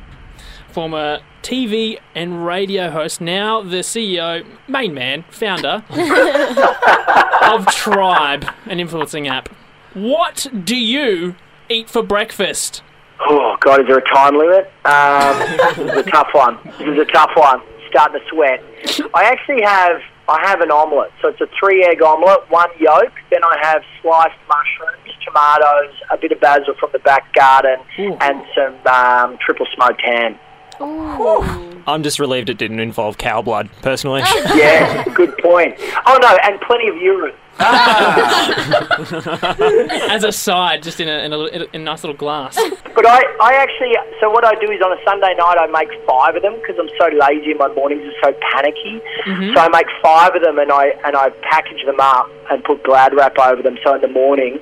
[0.77, 5.83] former TV and radio host, now the CEO, main man, founder
[7.41, 9.49] of Tribe, an influencing app.
[9.95, 11.35] What do you
[11.67, 12.83] eat for breakfast?
[13.27, 14.71] Oh God, is there a time limit?
[14.85, 16.59] Um, this is a tough one.
[16.77, 17.59] This is a tough one.
[17.89, 18.63] Starting to sweat.
[19.15, 21.11] I actually have I have an omelette.
[21.23, 23.13] So it's a three egg omelette, one yolk.
[23.31, 28.43] Then I have sliced mushrooms, tomatoes, a bit of basil from the back garden, and
[28.53, 30.37] some um, triple smoked ham.
[30.79, 34.21] I'm just relieved it didn't involve cow blood, personally.
[34.57, 35.75] Yeah, good point.
[36.05, 37.33] Oh no, and plenty of urine.
[37.59, 38.53] Ah.
[40.11, 42.55] As a side, just in a, in a, in a nice little glass.
[42.95, 45.89] But I, I actually, so what I do is on a Sunday night I make
[46.05, 49.01] five of them because I'm so lazy and my mornings are so panicky.
[49.25, 49.53] Mm-hmm.
[49.55, 52.83] So I make five of them and I and I package them up and put
[52.83, 53.77] Glad wrap over them.
[53.83, 54.59] So in the morning,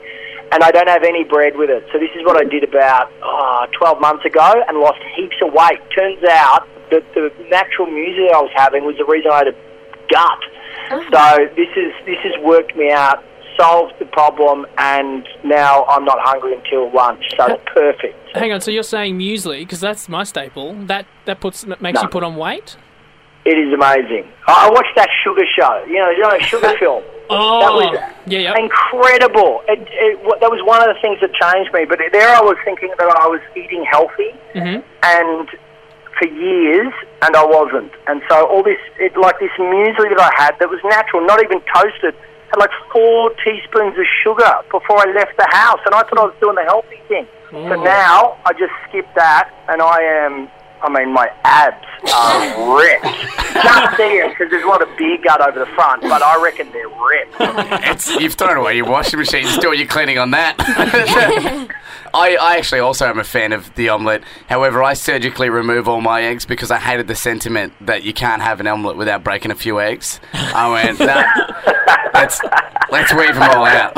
[0.55, 1.83] and I don't have any bread with it.
[1.91, 5.51] So this is what I did about oh, 12 months ago and lost heaps of
[5.51, 5.79] weight.
[5.93, 9.55] Turns out that the natural music I was having was the reason I had a
[10.07, 10.39] gut.
[10.91, 11.03] Oh.
[11.11, 13.21] So this is this has worked me out,
[13.59, 17.23] solved the problem, and now I'm not hungry until lunch.
[17.35, 18.15] So it's perfect.
[18.33, 20.73] Hang on, so you're saying muesli, because that's my staple.
[20.85, 22.03] That that puts makes No.
[22.03, 22.77] you put on weight?
[23.45, 24.25] It is amazing.
[24.47, 25.83] I I watched that sugar show.
[25.87, 27.03] You know, you know, a sugar film.
[27.29, 28.57] Oh, That was yeah, yeah.
[28.57, 29.61] incredible.
[29.67, 31.85] It, it, that was one of the things that changed me.
[31.85, 34.83] But there I was thinking that I was eating healthy, Mhm.
[35.03, 35.49] and
[36.17, 37.91] for years, and I wasn't.
[38.07, 41.43] And so all this, it, like this muesli that I had that was natural, not
[41.43, 42.15] even toasted,
[42.49, 46.23] had like four teaspoons of sugar before I left the house, and I thought I
[46.31, 47.27] was doing the healthy thing.
[47.51, 50.49] So now I just skip that, and I am.
[50.85, 53.05] I mean, my abs are ripped.
[53.55, 56.71] Not there because there's a lot of beer gut over the front, but I reckon
[56.71, 57.35] they're ripped.
[57.87, 59.45] It's, you've thrown away your washing machine.
[59.47, 60.55] Still, you're cleaning on that.
[62.13, 64.23] I, I actually also am a fan of the omelette.
[64.47, 68.41] However, I surgically remove all my eggs because I hated the sentiment that you can't
[68.41, 70.19] have an omelette without breaking a few eggs.
[70.33, 72.39] I went, that, let's,
[72.91, 73.95] let's weave them all out.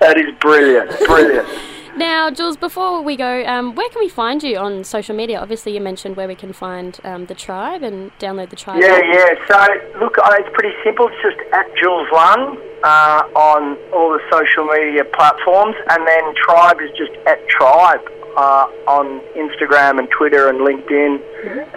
[0.00, 1.48] That is brilliant, brilliant.
[1.96, 5.38] Now, Jules, before we go, um, where can we find you on social media?
[5.38, 8.80] Obviously, you mentioned where we can find um, the tribe and download the tribe.
[8.80, 9.34] Yeah, yeah.
[9.46, 11.08] So, look, uh, it's pretty simple.
[11.08, 16.80] It's just at Jules Lund uh, on all the social media platforms, and then Tribe
[16.80, 18.00] is just at Tribe
[18.36, 21.20] uh, on Instagram and Twitter and LinkedIn,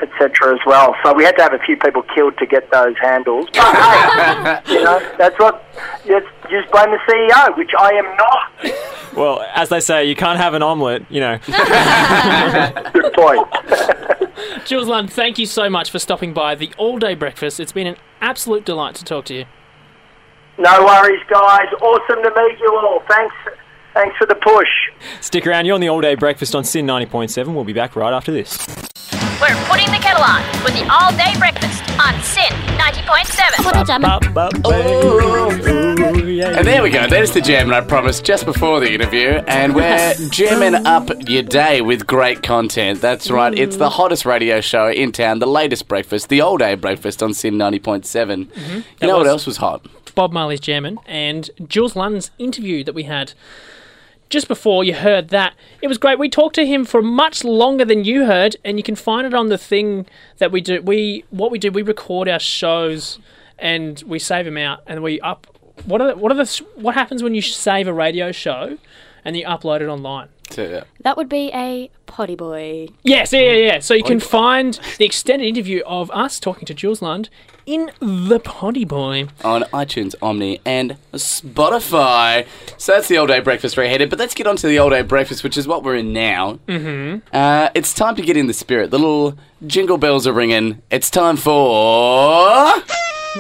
[0.02, 0.54] etc.
[0.54, 0.96] as well.
[1.04, 3.48] So we had to have a few people killed to get those handles.
[3.54, 5.64] But hey, you know, that's what.
[6.06, 9.16] Just, just blame the CEO, which I am not.
[9.16, 11.38] Well, as they say, you can't have an omelette, you know.
[12.94, 13.48] Good point.
[14.66, 17.60] Jules Lund, thank you so much for stopping by the all day breakfast.
[17.60, 19.46] It's been an absolute delight to talk to you.
[20.58, 21.68] no worries, guys.
[21.82, 23.02] Awesome to meet you all.
[23.08, 23.36] Thanks.
[23.98, 24.70] Thanks for the push.
[25.22, 27.56] Stick around, you're on the all day breakfast on SYN 90.7.
[27.56, 28.56] We'll be back right after this.
[29.42, 33.66] We're putting the kettle on with the all day breakfast on SYN 90.7.
[36.58, 37.08] And there we go.
[37.08, 39.30] There's the jam I promised just before the interview.
[39.48, 43.02] And we're jamming up your day with great content.
[43.02, 43.52] That's right.
[43.58, 47.34] It's the hottest radio show in town, the latest breakfast, the all day breakfast on
[47.34, 48.46] SYN 90.7.
[48.46, 48.76] Mm-hmm.
[48.76, 49.88] You That know what else was hot?
[50.14, 53.34] Bob Marley's jamming and Jules Lund's interview that we had
[54.30, 55.54] just before you heard that.
[55.82, 56.20] It was great.
[56.20, 59.34] We talked to him for much longer than you heard, and you can find it
[59.34, 60.06] on the thing
[60.38, 60.82] that we do.
[60.82, 61.72] We what we do.
[61.72, 63.20] We record our shows
[63.60, 65.48] and we save them out, and we up.
[65.86, 68.78] What are the, what are the what happens when you save a radio show
[69.28, 70.30] and you upload it online?
[70.52, 72.88] To- That would be a potty boy.
[73.04, 73.80] Yes, yeah, yeah, yeah.
[73.80, 77.30] So you can find the extended interview of us talking to Jules Lund
[77.66, 79.28] in the Potty Boy.
[79.44, 82.48] on iTunes, Omni, and Spotify.
[82.78, 84.10] So that's the all day breakfast reheaded.
[84.10, 86.60] But let's get on to the all day breakfast, which is what we're in now.
[86.68, 87.28] Mm-hmm.
[87.36, 88.90] Uh, it's time to get in the spirit.
[88.92, 90.82] The little jingle bells are ringing.
[90.90, 92.72] It's time for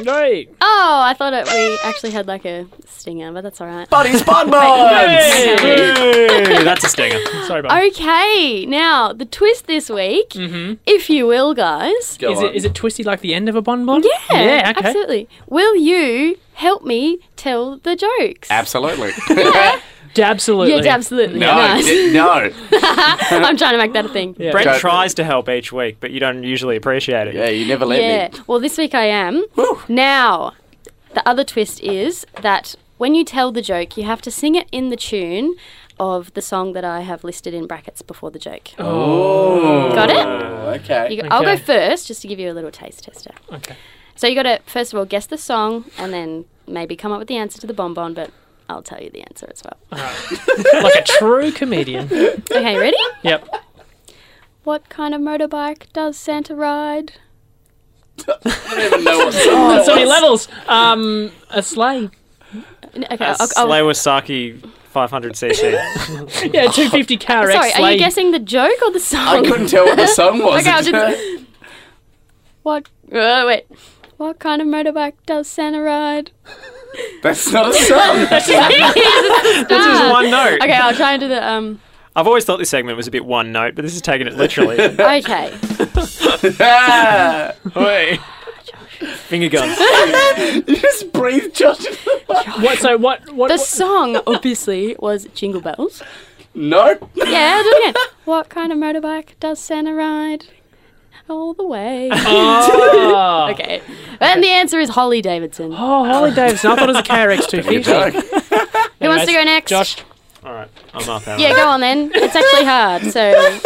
[0.03, 0.55] Great.
[0.61, 3.89] Oh, I thought it, we actually had like a stinger, but that's all right.
[3.89, 5.21] Buddy's Bun Buns.
[5.59, 7.19] Hey, that's a stinger.
[7.45, 7.71] Sorry, Bob.
[7.91, 10.75] Okay, now the twist this week, mm-hmm.
[10.85, 12.17] if you will, guys.
[12.17, 12.45] Go Is on.
[12.45, 14.03] it is it twisty like the end of a bonbon?
[14.03, 14.73] Yeah, Yeah.
[14.77, 14.87] Okay.
[14.87, 15.29] absolutely.
[15.47, 18.49] Will you help me tell the jokes?
[18.51, 19.11] Absolutely.
[20.19, 20.85] Absolutely.
[20.85, 21.39] Yeah, absolutely.
[21.39, 21.85] no, nice.
[21.85, 22.29] d- no.
[22.71, 24.35] I'm trying to make that a thing.
[24.37, 24.51] Yeah.
[24.51, 24.79] Brent Joke.
[24.79, 27.35] tries to help each week, but you don't usually appreciate it.
[27.35, 28.05] Yeah, you never let me.
[28.07, 28.27] Yeah.
[28.29, 28.39] me.
[28.47, 29.45] Well, this week I am.
[29.87, 30.53] Now,
[31.13, 34.67] the other twist is that when you tell the joke, you have to sing it
[34.71, 35.55] in the tune
[35.99, 38.69] of the song that I have listed in brackets before the joke.
[38.77, 39.91] Oh.
[39.93, 40.81] Got it?
[40.81, 41.13] Okay.
[41.15, 43.31] You go, I'll go first just to give you a little taste tester.
[43.51, 43.75] Okay.
[44.15, 47.19] So you got to first of all guess the song and then maybe come up
[47.19, 48.31] with the answer to the bonbon, but
[48.69, 49.77] I'll tell you the answer as well.
[50.83, 52.05] Like a true comedian.
[52.11, 52.97] Okay, ready?
[53.23, 53.47] Yep.
[54.63, 57.13] What kind of motorbike does Santa ride?
[58.27, 60.09] I don't even know what song Oh, that so many was.
[60.09, 60.47] levels.
[60.67, 62.09] Um, a sleigh.
[62.93, 64.59] N- Okay, A I'll, I'll, Slawasaki
[64.93, 66.53] 500cc.
[66.53, 67.83] Yeah, 250 car sorry, sleigh.
[67.83, 69.19] are you guessing the joke or the song?
[69.27, 69.43] I song?
[69.45, 70.61] couldn't tell what the song was.
[70.61, 71.43] Okay, I'll just.
[72.63, 72.87] What?
[73.11, 73.65] Uh, wait.
[74.17, 76.31] What kind of motorbike does Santa ride?
[77.23, 78.27] That's not a song.
[79.67, 80.61] This is one note.
[80.61, 81.79] Okay, I'll try and do the um.
[82.15, 84.35] I've always thought this segment was a bit one note, but this is taking it
[84.35, 84.77] literally.
[84.99, 85.53] Okay.
[86.59, 88.17] Ah, Oi.
[89.27, 89.77] Finger guns.
[90.67, 91.85] you just breathe, Josh.
[92.27, 92.79] What?
[92.79, 93.21] So what?
[93.31, 93.49] What?
[93.49, 96.01] The what- song obviously was Jingle Bells.
[96.55, 97.09] nope.
[97.15, 98.03] Yeah, do it again.
[98.25, 100.45] What kind of motorbike does Santa ride?
[101.29, 102.09] All the way.
[102.13, 103.47] Oh.
[103.51, 103.81] Okay.
[104.19, 105.71] And the answer is Holly Davidson.
[105.73, 106.71] Oh, Holly Davidson.
[106.71, 107.81] I thought it was a KRX Good 250.
[107.83, 108.13] joke.
[108.99, 109.69] Who wants to go next?
[109.69, 109.97] Josh.
[110.43, 111.25] All right, I'm up.
[111.39, 112.11] Yeah, go on then.
[112.13, 113.03] It's actually hard.
[113.11, 113.59] So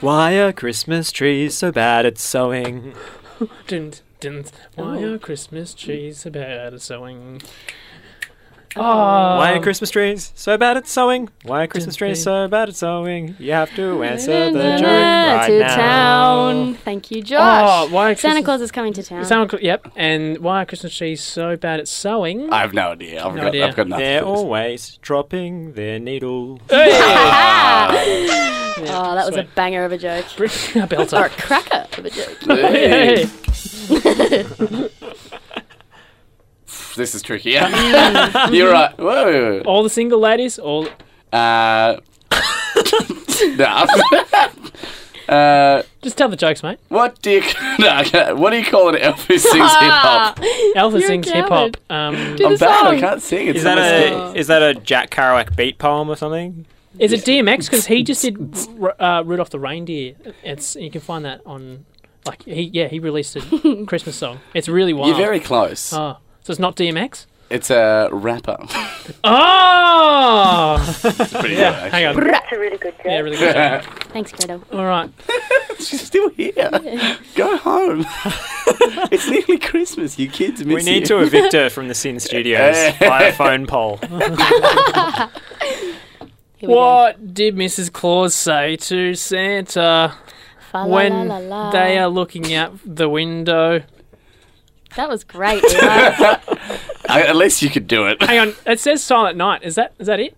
[0.00, 2.94] Why are Christmas trees so bad at sewing?
[3.66, 4.44] Dun, dun.
[4.74, 5.14] Why Oh.
[5.14, 7.42] are Christmas trees so bad at sewing?
[8.74, 8.80] Oh.
[8.82, 11.28] Why are Christmas trees so bad at sewing?
[11.44, 13.36] Why are Christmas trees so bad at sewing?
[13.38, 15.76] You have to answer the joke right to now.
[15.76, 16.74] town.
[16.76, 17.88] Thank you, Josh.
[17.90, 19.24] Oh, why are Santa Christmas- Claus is coming to town.
[19.26, 19.88] Santa cl- yep.
[19.94, 22.50] And why are Christmas trees so bad at sewing?
[22.50, 23.22] I have no idea.
[23.24, 23.66] I've, No got, idea.
[23.66, 24.04] I've got nothing.
[24.04, 24.38] They're for this.
[24.40, 26.58] always dropping their needle.
[26.70, 26.78] oh,
[29.14, 30.24] that was a banger of a joke.
[30.38, 31.28] a Or a belter.
[31.30, 32.38] cracker of a joke.
[32.46, 33.26] Hey.
[36.96, 37.50] This is tricky.
[37.52, 38.96] Yeah, You're right.
[38.98, 39.62] Whoa.
[39.64, 40.86] All the single ladies, all
[41.32, 41.96] Uh,
[43.56, 43.86] no.
[45.28, 46.78] uh, just tell the jokes, mate.
[46.88, 47.42] what do you
[47.78, 50.38] no, what do you call an elf who sings hip hop?
[50.76, 51.48] Alpha You're a sings hip hop.
[51.48, 51.78] coward.
[51.90, 52.86] Um, Do I'm the bad.
[52.86, 53.00] I song.
[53.00, 53.48] can't sing.
[53.48, 56.66] It's Is that a a is that a Jack Kerouac beat poem or something?
[56.98, 57.64] is it DMX?
[57.70, 58.36] Because he just did
[58.80, 60.14] R- uh, Rudolph the Reindeer.
[60.42, 61.86] It's you can find that on
[62.26, 64.40] like he yeah he released a Christmas song.
[64.54, 65.08] It's really wild.
[65.08, 65.92] You're very close.
[65.92, 67.26] oh, so it's not DMX.
[67.50, 68.56] It's a rapper.
[69.24, 70.96] Oh,
[71.40, 71.82] Pretty yeah.
[71.84, 72.24] good, Hang on.
[72.24, 73.04] That's a really good joke.
[73.06, 73.52] Yeah, really good.
[73.54, 73.82] job.
[74.12, 74.62] Thanks, Gretel.
[74.72, 75.10] All right.
[75.78, 76.52] She's still here.
[77.34, 78.06] Go home.
[79.10, 80.18] it's nearly Christmas.
[80.18, 81.06] You kids miss We need you.
[81.06, 83.96] to evict her from the SYN Studios by a phone poll.
[83.96, 84.36] Here we
[86.68, 86.74] go.
[86.74, 87.92] What did Mrs.
[87.92, 90.14] Claus say to Santa
[90.72, 91.28] when
[91.72, 93.82] they are looking out the window?
[94.96, 95.62] That was great.
[97.08, 98.22] I, at least you could do it.
[98.22, 99.62] Hang on, it says Silent Night.
[99.62, 100.34] Is that is that it?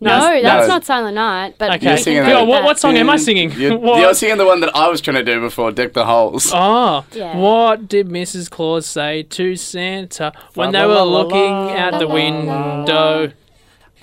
[0.00, 0.74] no, it's- that's no.
[0.74, 1.54] not Silent Night.
[1.56, 1.78] But Okay.
[1.78, 2.46] we can singing go that.
[2.46, 3.52] What, what song am I singing?
[3.52, 4.00] You're, What?
[4.00, 6.50] you're singing the one that I was trying to do before, Deck the Holes.
[6.52, 7.36] Oh, Yeah.
[7.36, 8.50] what did Mrs.
[8.50, 13.32] Claus say to Santa when they were looking out the window?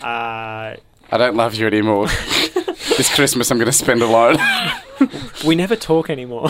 [0.01, 0.75] Uh,
[1.13, 2.07] I don't love you anymore.
[2.97, 4.37] this Christmas I'm going to spend alone.
[5.45, 6.47] we never talk anymore.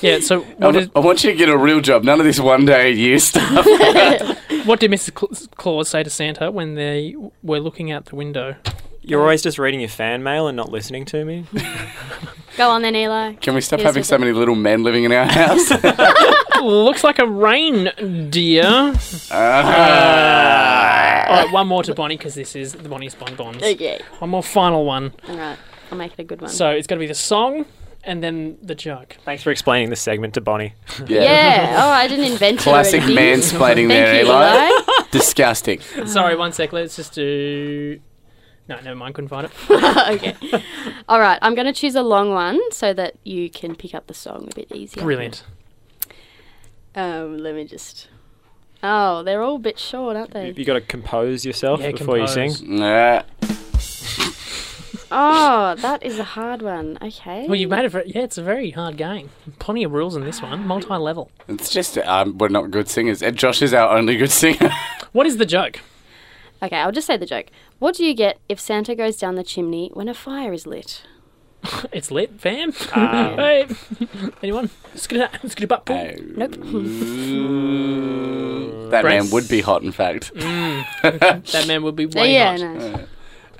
[0.00, 2.04] Yeah, so I, what, is, I want you to get a real job.
[2.04, 3.64] None of this one day a year stuff.
[4.64, 5.50] what did Mrs.
[5.56, 8.56] Claus say to Santa when they were looking out the window?
[9.02, 11.46] You're always just reading your fan mail and not listening to me.
[12.56, 13.34] Go on then, Eli.
[13.34, 14.20] Can we stop Here's having so it.
[14.20, 15.70] many little men living in our house?
[16.62, 18.94] Looks like a reindeer.
[19.30, 21.26] Ah.
[21.28, 23.62] All right, one more to Bonnie because this is the Bonnie's Bonbons.
[23.62, 24.00] Okay.
[24.18, 25.12] One more final one.
[25.28, 25.58] All right.
[25.90, 26.50] I'll make it a good one.
[26.50, 27.66] So it's going to be the song
[28.06, 29.16] and then the joke.
[29.24, 30.74] Thanks for explaining this segment to Bonnie.
[31.06, 31.20] yeah.
[31.22, 31.76] yeah.
[31.84, 32.62] Oh, I didn't invent it.
[32.62, 33.16] Classic anything.
[33.16, 34.68] mansplaining Thank there, you, Eli.
[34.70, 35.04] Eli.
[35.10, 35.80] Disgusting.
[36.06, 36.72] Sorry, one sec.
[36.72, 38.00] Let's just do.
[38.68, 39.14] No, never mind.
[39.14, 39.52] Couldn't find it.
[39.70, 40.34] okay.
[41.08, 41.38] All right.
[41.42, 44.48] I'm going to choose a long one so that you can pick up the song
[44.50, 45.02] a bit easier.
[45.02, 45.44] Brilliant.
[46.94, 48.08] Um, let me just.
[48.82, 50.52] Oh, they're all a bit short, aren't they?
[50.52, 52.58] You got to compose yourself Yeah, before you compose.
[52.58, 52.78] sing.
[52.78, 53.22] Nah.
[55.10, 56.98] Oh, that is a hard one.
[57.00, 57.46] Okay.
[57.46, 57.90] Well, you've made it.
[57.90, 59.30] For, yeah, it's a very hard game.
[59.58, 60.66] Plenty of rules in this one.
[60.66, 61.30] Multi-level.
[61.48, 63.22] It's just, um, we're not good singers.
[63.22, 64.70] And Josh is our only good singer.
[65.12, 65.80] What is the joke?
[66.62, 67.46] Okay, I'll just say the joke.
[67.78, 71.02] What do you get if Santa goes down the chimney when a fire is lit?
[71.92, 72.74] It's lit, fam.
[72.92, 73.66] Um, hey,
[74.42, 74.68] anyone?
[74.94, 75.96] Skid it, skid it, butt pull.
[76.36, 76.50] Nope.
[78.90, 80.32] that man would be hot, in fact.
[80.34, 82.60] That man would be way yeah, hot.
[82.60, 83.06] no.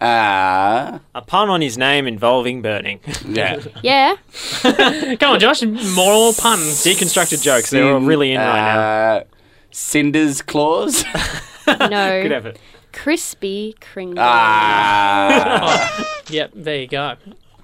[0.01, 1.01] Ah.
[1.15, 3.01] A pun on his name involving burning.
[3.29, 3.61] yeah.
[3.83, 4.17] Yeah.
[5.21, 5.63] Come on, Josh.
[5.63, 6.85] Moral puns.
[6.85, 7.71] Deconstructed jokes.
[7.71, 8.79] They're all really in right now.
[8.81, 9.25] Uh,
[9.71, 11.05] Cinder's claws.
[11.67, 11.97] Good No.
[12.37, 12.59] effort.
[12.93, 14.25] Crispy Kringle.
[14.27, 16.17] ah.
[16.29, 17.15] Yep, there you go.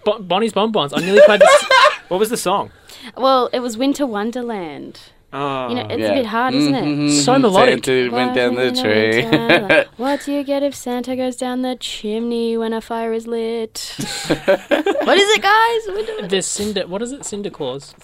[0.05, 0.93] Bo- Bonnie's Bonbons.
[0.95, 1.65] I nearly played this.
[2.09, 2.71] What was the song?
[3.17, 5.01] Well, it was Winter Wonderland.
[5.35, 6.13] Oh, You know, it's Yeah.
[6.13, 6.85] a bit hard, isn't it?
[6.85, 7.11] Mhm.
[7.25, 7.85] So melodic.
[7.85, 9.23] Santa went down the Winter tree.
[9.25, 9.89] Wonderland.
[9.97, 13.95] what do you get if Santa goes down the chimney when a fire is lit?
[13.99, 15.95] what is it, guys?
[15.95, 16.87] Winter- There's Cinder.
[16.87, 17.25] What is it?
[17.25, 17.95] Cinder Claus.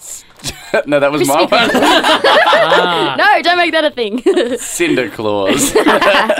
[0.87, 1.69] no, that was my Crispy one.
[1.83, 4.23] Ah, no, don't make that a thing.
[4.57, 5.75] Cinder claws.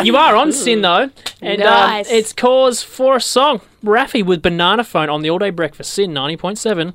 [0.04, 1.10] you are on SYN though,
[1.42, 2.10] and Nice.
[2.10, 3.62] um, it's cause for a song.
[3.84, 5.94] Raffi with Banana Phone on the All Day Breakfast.
[5.94, 6.94] SYN ninety point seven.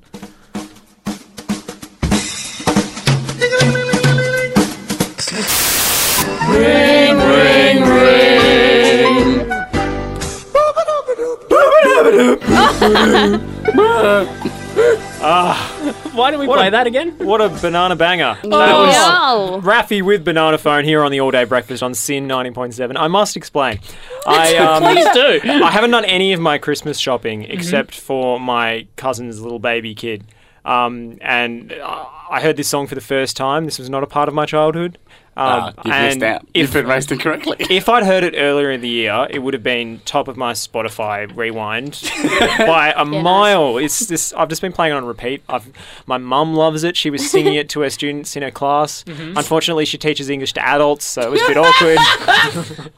[16.12, 17.16] Why do we What play a- that again?
[17.18, 18.38] what a banana banger.
[18.44, 19.68] oh, That was no.
[19.70, 22.94] Raffi with Banana Phone here on the All Day Breakfast on SYN 90.7.
[22.96, 23.80] I must explain.
[24.26, 25.40] I, um, Please do.
[25.64, 30.24] I haven't done any of my Christmas shopping except for my cousin's little baby kid.
[30.64, 33.64] Um, and I heard this song for the first time.
[33.66, 34.96] This was not a part of my childhood.
[35.36, 36.46] Um, Ah, you've and missed out.
[36.54, 37.56] You've If, been raised incorrectly.
[37.70, 40.52] if I'd heard it earlier in the year, it would have been top of my
[40.52, 42.00] Spotify rewind
[42.58, 43.22] by a nice.
[43.24, 43.76] mile.
[43.78, 44.32] It's this.
[44.34, 45.42] I've just been playing it on repeat.
[45.48, 45.68] I've,
[46.06, 46.96] my mum loves it.
[46.96, 49.02] She was singing it to her students in her class.
[49.04, 49.36] Mm-hmm.
[49.36, 51.98] Unfortunately, she teaches English to adults, so it was a bit awkward.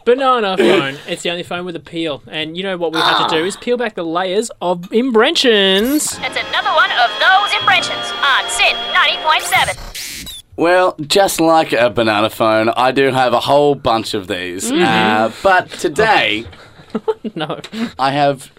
[0.05, 0.99] Banana phone.
[1.09, 2.23] It's the only phone with a peel.
[2.27, 6.05] And you know what we had to do is peel back the layers of impressions.
[6.21, 10.06] It's another one of those impressions on SYN 90.7.
[10.57, 14.71] Well, just like a banana phone, I do have a whole bunch of these.
[14.73, 16.47] Uh, but today,
[17.35, 17.61] No.
[17.99, 18.51] I have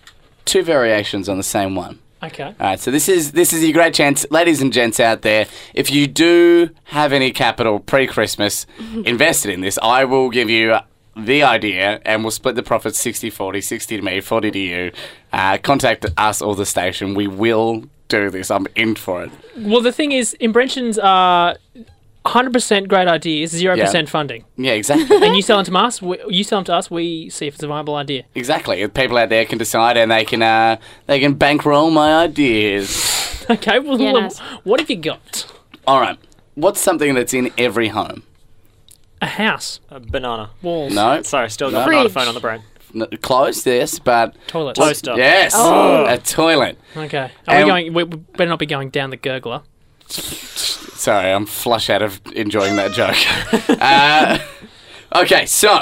[0.45, 1.99] two variations on the same one.
[2.23, 2.43] Okay.
[2.43, 5.45] All right, so this is this is your great chance, ladies and gents out there.
[5.75, 8.65] If you do have any capital pre-Christmas
[9.05, 10.77] invested in this, I will give you
[11.15, 14.91] the idea, and we'll split the profits 60-40, 60 to me, 40 to you.
[15.33, 17.13] Uh, contact us or the station.
[17.15, 18.49] We will do this.
[18.51, 19.31] I'm in for it.
[19.57, 21.55] Well, the thing is, inventions are
[22.25, 24.05] 100% great ideas, 0% Yeah.
[24.05, 24.43] funding.
[24.57, 25.15] Yeah, exactly.
[25.25, 27.55] And you sell them to us, we, you sell them to us, we see if
[27.55, 28.23] it's a viable idea.
[28.35, 28.85] exactly.
[28.89, 33.13] People out there can decide, and they can uh, they can bankroll my ideas.
[33.49, 34.39] Okay, well, Yeah, nice.
[34.65, 35.49] what have you got?
[35.87, 36.17] All right.
[36.55, 38.23] What's something that's in every home?
[39.21, 40.49] A house, A banana.
[40.61, 41.21] walls, No.
[41.21, 41.95] Sorry, still got Fridge.
[41.95, 42.61] not a phone on the brain.
[42.95, 44.75] N- close, yes, but toilet.
[44.75, 45.15] Toaster.
[45.17, 46.77] yes, a toilet.
[46.95, 47.17] Okay.
[47.17, 47.93] Are And- we going?
[47.93, 49.63] We we better not be going down the gurgler.
[50.09, 53.17] Sorry, I'm flush out of enjoying that joke.
[53.81, 54.39] uh,
[55.21, 55.79] okay, so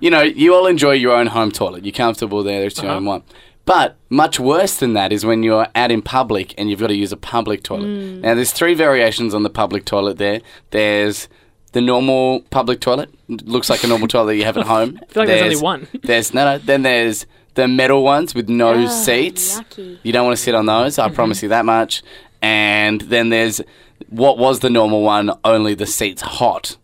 [0.00, 1.84] you know you all enjoy your own home toilet.
[1.84, 2.64] You're comfortable there.
[2.64, 3.22] It's your own one.
[3.64, 6.96] But much worse than that is when you're out in public and you've got to
[6.96, 7.86] use a public toilet.
[7.86, 10.18] Now, there's three variations on the public toilet.
[10.18, 10.40] There,
[10.70, 11.28] there's
[11.72, 13.10] the normal public toilet.
[13.28, 14.98] Looks like a normal toilet you have at home.
[15.02, 15.88] I feel like there's only one.
[16.02, 16.58] There's no, no.
[16.58, 19.58] Then there's the metal ones with no Oh, seats.
[19.60, 19.98] yucky.
[20.02, 20.96] You don't want to sit on those.
[20.96, 21.12] Mm-hmm.
[21.12, 22.02] I promise you that much.
[22.40, 23.60] And then there's
[24.08, 26.76] what was the normal one, only the seats hot.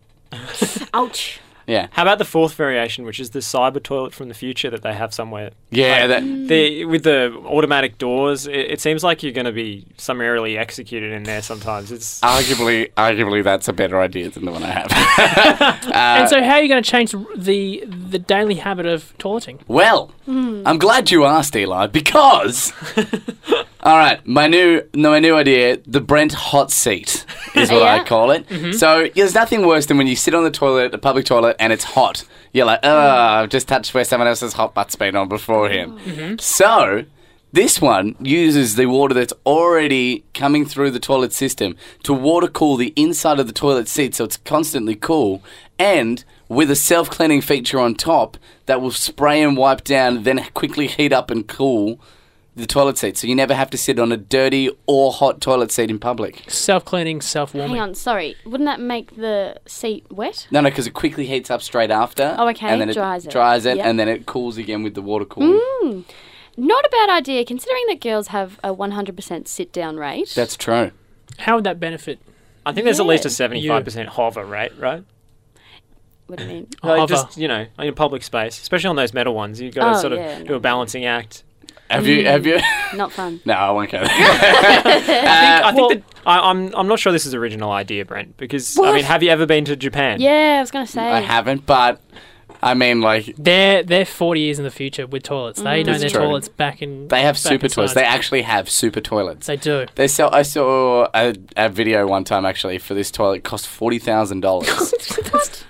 [0.93, 1.39] Ouch.
[1.69, 1.87] Yeah.
[1.91, 4.93] How about the fourth variation, which is the cyber toilet from the future that they
[4.93, 5.51] have somewhere?
[5.69, 9.51] Yeah, Like, that, the with the automatic doors, it, it seems like you're going to
[9.51, 11.43] be summarily executed in there.
[11.43, 14.89] Sometimes it's arguably, arguably, that's a better idea than the one I have.
[15.89, 19.59] Uh, and so, how are you going to change the the daily habit of toileting?
[19.67, 20.61] well, hmm.
[20.65, 22.73] I'm glad you asked, Eli, because.
[23.81, 27.25] all right, my new, no, my new idea, the Brent hot seat
[27.55, 28.47] is what I call it.
[28.47, 28.73] Mm-hmm.
[28.73, 31.71] So there's nothing worse than when you sit on the toilet, the public toilet, and
[31.71, 32.25] it's hot.
[32.51, 35.93] You're like, oh, I've just touched where someone else's hot butt's been on beforehand.
[35.95, 36.09] Oh.
[36.09, 36.37] Mm-hmm.
[36.39, 37.05] So.
[37.51, 42.75] This one uses the water that's already coming through the toilet system to water cool
[42.75, 45.41] the inside of the toilet seat so it's constantly cool
[45.79, 50.45] and with a self cleaning feature on top that will spray and wipe down, then
[50.53, 51.99] quickly heat up and cool
[52.59, 53.17] the toilet seat.
[53.17, 56.43] So you never have to sit on a dirty or hot toilet seat in public.
[56.49, 57.75] Self cleaning, self warming.
[57.77, 58.35] Hang on, sorry.
[58.45, 60.47] Wouldn't that make the seat wet?
[60.51, 62.35] No, no, because it quickly heats up straight after.
[62.37, 63.31] Oh, okay, And then it dries it.
[63.31, 63.85] dries it, Yep.
[63.85, 65.59] and then it cools again with the water cooling.
[65.83, 66.03] Mm.
[66.57, 70.33] Not a bad idea, considering that girls have a 100% sit down rate.
[70.35, 70.91] That's true.
[71.37, 72.19] How would that benefit?
[72.65, 75.03] I think there's at least a seventy-five percent hover rate, right?
[76.27, 76.67] what do you mean?
[76.83, 77.13] Like Hover.
[77.13, 80.01] just you know, in public space, especially on those metal ones, you've got to Oh,
[80.01, 81.43] sort of yeah, do a balancing act.
[81.89, 82.25] Have you?
[82.25, 82.55] Have you?
[82.57, 83.41] Mm, not fun.
[83.45, 84.07] no, I won't go there.
[84.11, 88.37] I think uh, well- that I, I'm I'm not sure this is original idea, Brent.
[88.37, 90.21] Because I mean, have you ever been to Japan?
[90.21, 91.01] Yeah, I was going to say.
[91.01, 92.01] I haven't, but
[92.61, 95.61] I mean, like They're they're 40 years in the future with toilets.
[95.61, 96.21] They know That's their true.
[96.21, 97.07] toilets back in.
[97.07, 97.93] they have back super in toilets.
[97.93, 97.93] science.
[97.93, 99.47] They actually have super toilets.
[99.47, 99.85] They do.
[99.95, 100.29] They sell.
[100.33, 103.37] I saw a, a video one time actually for this toilet.
[103.37, 104.93] It cost forty thousand dollars.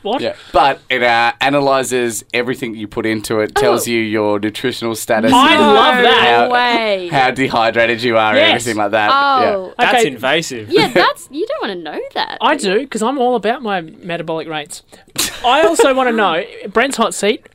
[0.01, 0.21] What?
[0.21, 3.91] yeah, but it uh, analyzes everything you put into it, tells Oh.
[3.91, 6.27] you your nutritional status, I no love that.
[6.39, 7.09] How- way.
[7.11, 8.43] how dehydrated you are, Yes.
[8.43, 9.09] and everything like that.
[9.11, 9.73] oh.
[9.77, 10.07] That's Okay.
[10.13, 10.69] invasive.
[10.69, 11.27] Yeah, that's.
[11.31, 12.37] You don't want to know that.
[12.39, 14.83] I do because I'm all about my metabolic rates.
[15.45, 17.47] I also want to know Brent's hot seat.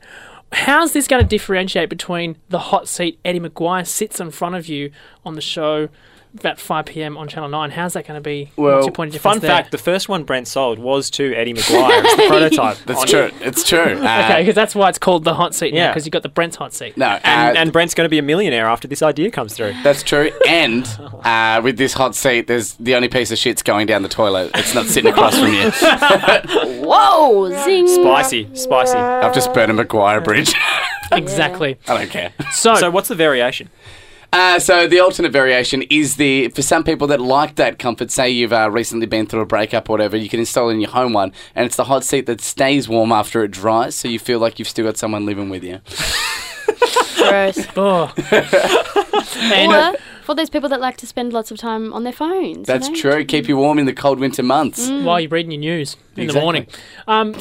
[0.51, 4.67] How's this going to differentiate between the hot seat Eddie McGuire sits in front of
[4.67, 4.91] you
[5.25, 5.89] on the show
[6.39, 7.17] about 5 p.m.
[7.17, 7.71] on Channel 9?
[7.71, 8.51] How's that going to be?
[8.55, 9.57] Well, What's your point of Fun difference there?
[9.63, 12.01] fact: the first one Brent sold was to Eddie McGuire.
[12.03, 12.77] It's the prototype.
[12.85, 13.29] That's on- true.
[13.41, 13.99] It's true.
[14.05, 15.89] Uh, Okay, because that's why it's called the hot seat Yeah.
[15.89, 16.95] because you've got the Brent's hot seat.
[16.97, 19.73] No, And, uh, and Brent's going to be a millionaire after this idea comes through.
[19.83, 20.31] That's true.
[20.47, 20.85] And
[21.23, 24.51] uh, with this hot seat, there's the only piece of shit's going down the toilet.
[24.55, 25.71] It's not sitting across from you.
[26.85, 27.87] Whoa, zing.
[27.87, 28.97] Spicy, spicy.
[28.97, 30.53] I've just burned a McGuire Bridge.
[31.11, 31.77] Exactly.
[31.87, 32.33] I don't care.
[32.51, 33.69] So, So what's the variation?
[34.33, 38.11] Uh, so the alternate variation is the for some people that like that comfort.
[38.11, 40.91] Say you've uh, recently been through a breakup or whatever, you can install in your
[40.91, 44.19] home one, and it's the hot seat that stays warm after it dries, so you
[44.19, 45.81] feel like you've still got someone living with you.
[47.17, 47.65] Gross.
[47.75, 48.13] oh.
[49.53, 52.57] and or for those people that like to spend lots of time on their phones.
[52.57, 52.95] you That's know?
[52.95, 53.25] true.
[53.25, 54.89] Keep you warm in the cold winter months.
[54.89, 56.67] while you're reading your news in the morning,
[57.07, 57.35] um,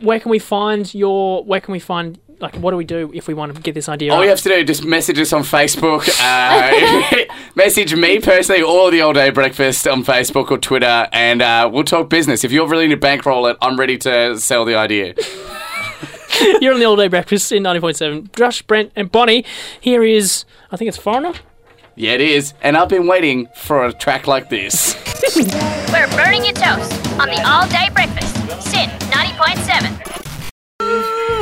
[0.00, 1.44] where can we find your?
[1.44, 2.18] Where can we find?
[2.38, 4.12] Like, what do we do if we want to get this idea?
[4.12, 4.24] All up?
[4.24, 6.06] you have to do is just message us on Facebook.
[6.20, 7.24] Uh,
[7.54, 11.84] message me personally or the All Day Breakfast on Facebook or Twitter, and uh, we'll
[11.84, 12.44] talk business.
[12.44, 15.14] If you're willing to bankroll it, I'm ready to sell the idea.
[16.60, 18.34] You're on the all day breakfast in 90.7.
[18.36, 19.44] Josh, Brent, and Bonnie.
[19.80, 21.32] Here is, I think it's Foreigner.
[21.94, 22.52] Yeah, it is.
[22.60, 24.94] And I've been waiting for a track like this.
[25.90, 28.25] We're burning your toast on the all day breakfast.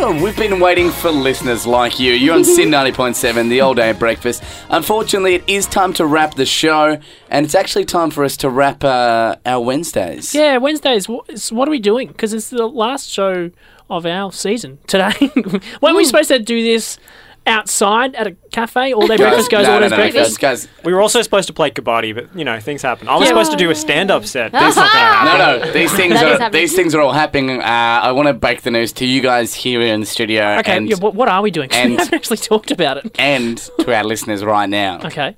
[0.05, 0.19] SYN 90.7.
[0.19, 2.13] Well, we've been waiting for listeners like you.
[2.13, 4.43] You're on SYN 90.7, the all day breakfast.
[4.69, 6.99] Unfortunately, it is time to wrap the show,
[7.31, 10.35] and it's actually time for us to wrap uh, our Wednesdays.
[10.35, 11.07] Yeah, Wednesdays.
[11.07, 12.09] wh- What are we doing?
[12.09, 13.51] Because it's the last show
[13.89, 15.13] of our season today.
[15.81, 16.99] Weren't we supposed to do this
[17.47, 18.93] outside at a cafe?
[18.93, 20.41] All day breakfast goes no, all no, day no, breakfast.
[20.41, 23.09] guys, guys, We were also supposed to play kabaddi, but you know things happen.
[23.09, 23.29] I was Yeah.
[23.29, 24.53] supposed to do a stand-up set.
[24.53, 25.39] That's not gonna happen.
[25.61, 26.63] No, no, these things That is are happening.
[26.63, 27.61] these things are all happening.
[27.61, 30.77] Uh, I want to break the news to you guys here in the studio, Okay,
[30.77, 31.69] and yeah, what, what are we doing?
[31.69, 33.15] 'Cause we and- haven't actually talked about it.
[33.19, 35.01] and to our listeners right now.
[35.05, 35.37] Okay.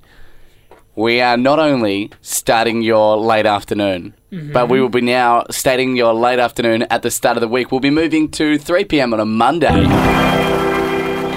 [0.95, 4.51] We are not only starting your late afternoon, Mm-hmm.
[4.51, 7.71] but we will be now starting your late afternoon at the start of the week.
[7.71, 9.13] We'll be moving to 3 p.m.
[9.13, 9.83] on a Monday.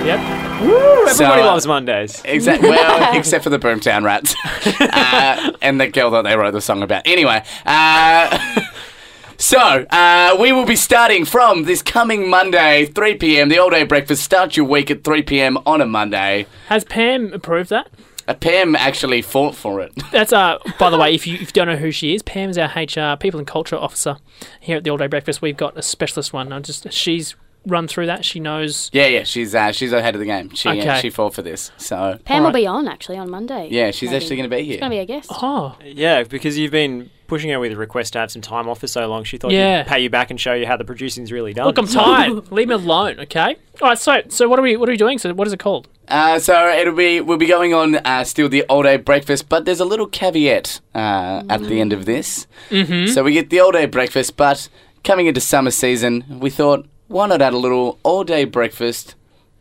[0.05, 0.50] Yep.
[0.61, 2.23] Everybody So, uh, loves Mondays.
[2.25, 2.69] Exactly.
[2.71, 4.35] Well, except for the Boomtown Rats
[4.81, 7.07] uh, and the girl that they wrote the song about.
[7.07, 8.61] Anyway, uh,
[9.39, 13.49] so uh, we will be starting from this coming Monday, 3 p.m.
[13.49, 14.23] The all day breakfast.
[14.23, 15.59] Start your week at 3 p.m.
[15.67, 16.47] on a Monday.
[16.69, 17.89] Has Pam approved that?
[18.29, 19.93] Uh, Pam actually fought for it.
[20.13, 20.59] That's uh.
[20.79, 22.69] By the way, if you, if you don't know who she is, Pam is our
[22.69, 24.19] HR People and Culture Officer
[24.61, 25.41] here at the All Day Breakfast.
[25.43, 26.53] We've got a specialist one.
[26.53, 27.35] I just she's
[27.67, 28.25] run through that.
[28.25, 28.91] She knows.
[28.93, 30.51] Yeah, yeah, she's uh, she's ahead of the game.
[30.55, 31.71] She uh, she fought for this.
[31.77, 32.55] So Pam will Alright.
[32.63, 33.69] be on actually on Monday.
[33.71, 34.17] yeah, she's maybe.
[34.25, 34.73] actually going to be here.
[34.75, 35.31] She's going to be a guest.
[35.33, 38.81] Oh, Yeah, because you've been pushing her with a request to have some time off
[38.81, 39.23] for so long.
[39.23, 39.85] She thought Yeah.
[39.85, 41.67] she'd pay you back and show you how the producing's really done.
[41.67, 42.51] look, I'm tired.
[42.51, 43.57] Leave me alone, okay?
[43.81, 43.99] All right.
[43.99, 45.19] So, so what are we what are we doing?
[45.19, 45.87] So, what is it called?
[46.09, 49.65] Uh, so it'll be we'll be going on uh, still the all day breakfast, but
[49.65, 52.49] there's a little caveat uh, at the end of this.
[52.71, 53.13] Mm-hmm.
[53.13, 54.69] So we get the all day breakfast, but
[55.05, 59.17] coming into summer season, we thought why not add a little all day breakfast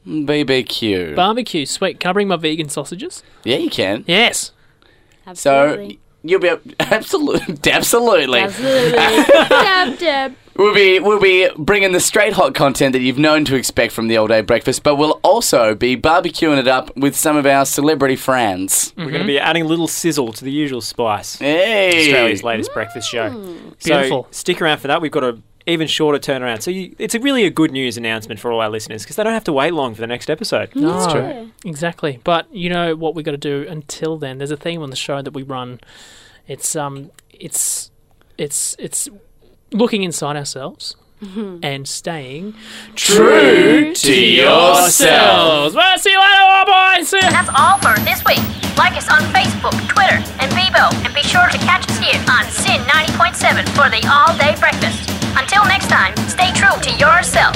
[0.08, 1.16] BBQ?
[1.16, 1.66] Barbecue.
[1.66, 2.00] Sweet.
[2.00, 3.24] Can I bring my vegan sausages?
[3.44, 4.04] yeah, you can.
[4.08, 4.52] Yes.
[5.34, 6.00] So Absolutely.
[6.24, 8.40] you'll be able, absolutely absolutely.
[8.40, 8.92] Absolutely.
[9.50, 10.36] dab, dab.
[10.56, 14.10] We'll be we'll be bringing the straight hot content that you've known to expect from
[14.10, 17.66] the all day breakfast, but we'll also be barbecuing it up with some of our
[17.66, 18.92] celebrity friends.
[18.92, 19.06] Mm-hmm.
[19.06, 21.38] We're going to be adding a little sizzle to the usual spice.
[21.38, 23.30] Hey, Australia's latest breakfast show.
[23.30, 23.84] Mm.
[23.84, 24.24] Beautiful.
[24.24, 25.02] So stick around for that.
[25.02, 25.40] We've got a
[25.70, 26.62] even shorter turnaround.
[26.62, 29.24] So you, it's a really a good news announcement for all our listeners because they
[29.24, 30.76] don't have to wait long for the next episode.
[30.76, 31.52] No, true.
[31.64, 32.20] exactly.
[32.24, 34.38] But you know what we've got to do until then.
[34.40, 35.80] There's a theme on the show that we run.
[36.48, 37.92] It's um, it's
[38.38, 39.08] it's it's
[39.72, 42.54] looking inside ourselves and staying
[42.96, 45.76] true to yourselves.
[45.76, 47.10] Well, see you later, all boys.
[47.10, 47.30] See ya.
[47.30, 48.40] That's all for this week.
[48.78, 52.46] Like us on Facebook, Twitter, and Bebo, and be sure to catch us here on
[52.46, 55.19] SYN 90.7 for the all day breakfast.
[55.38, 57.56] Until next time, stay true to yourself.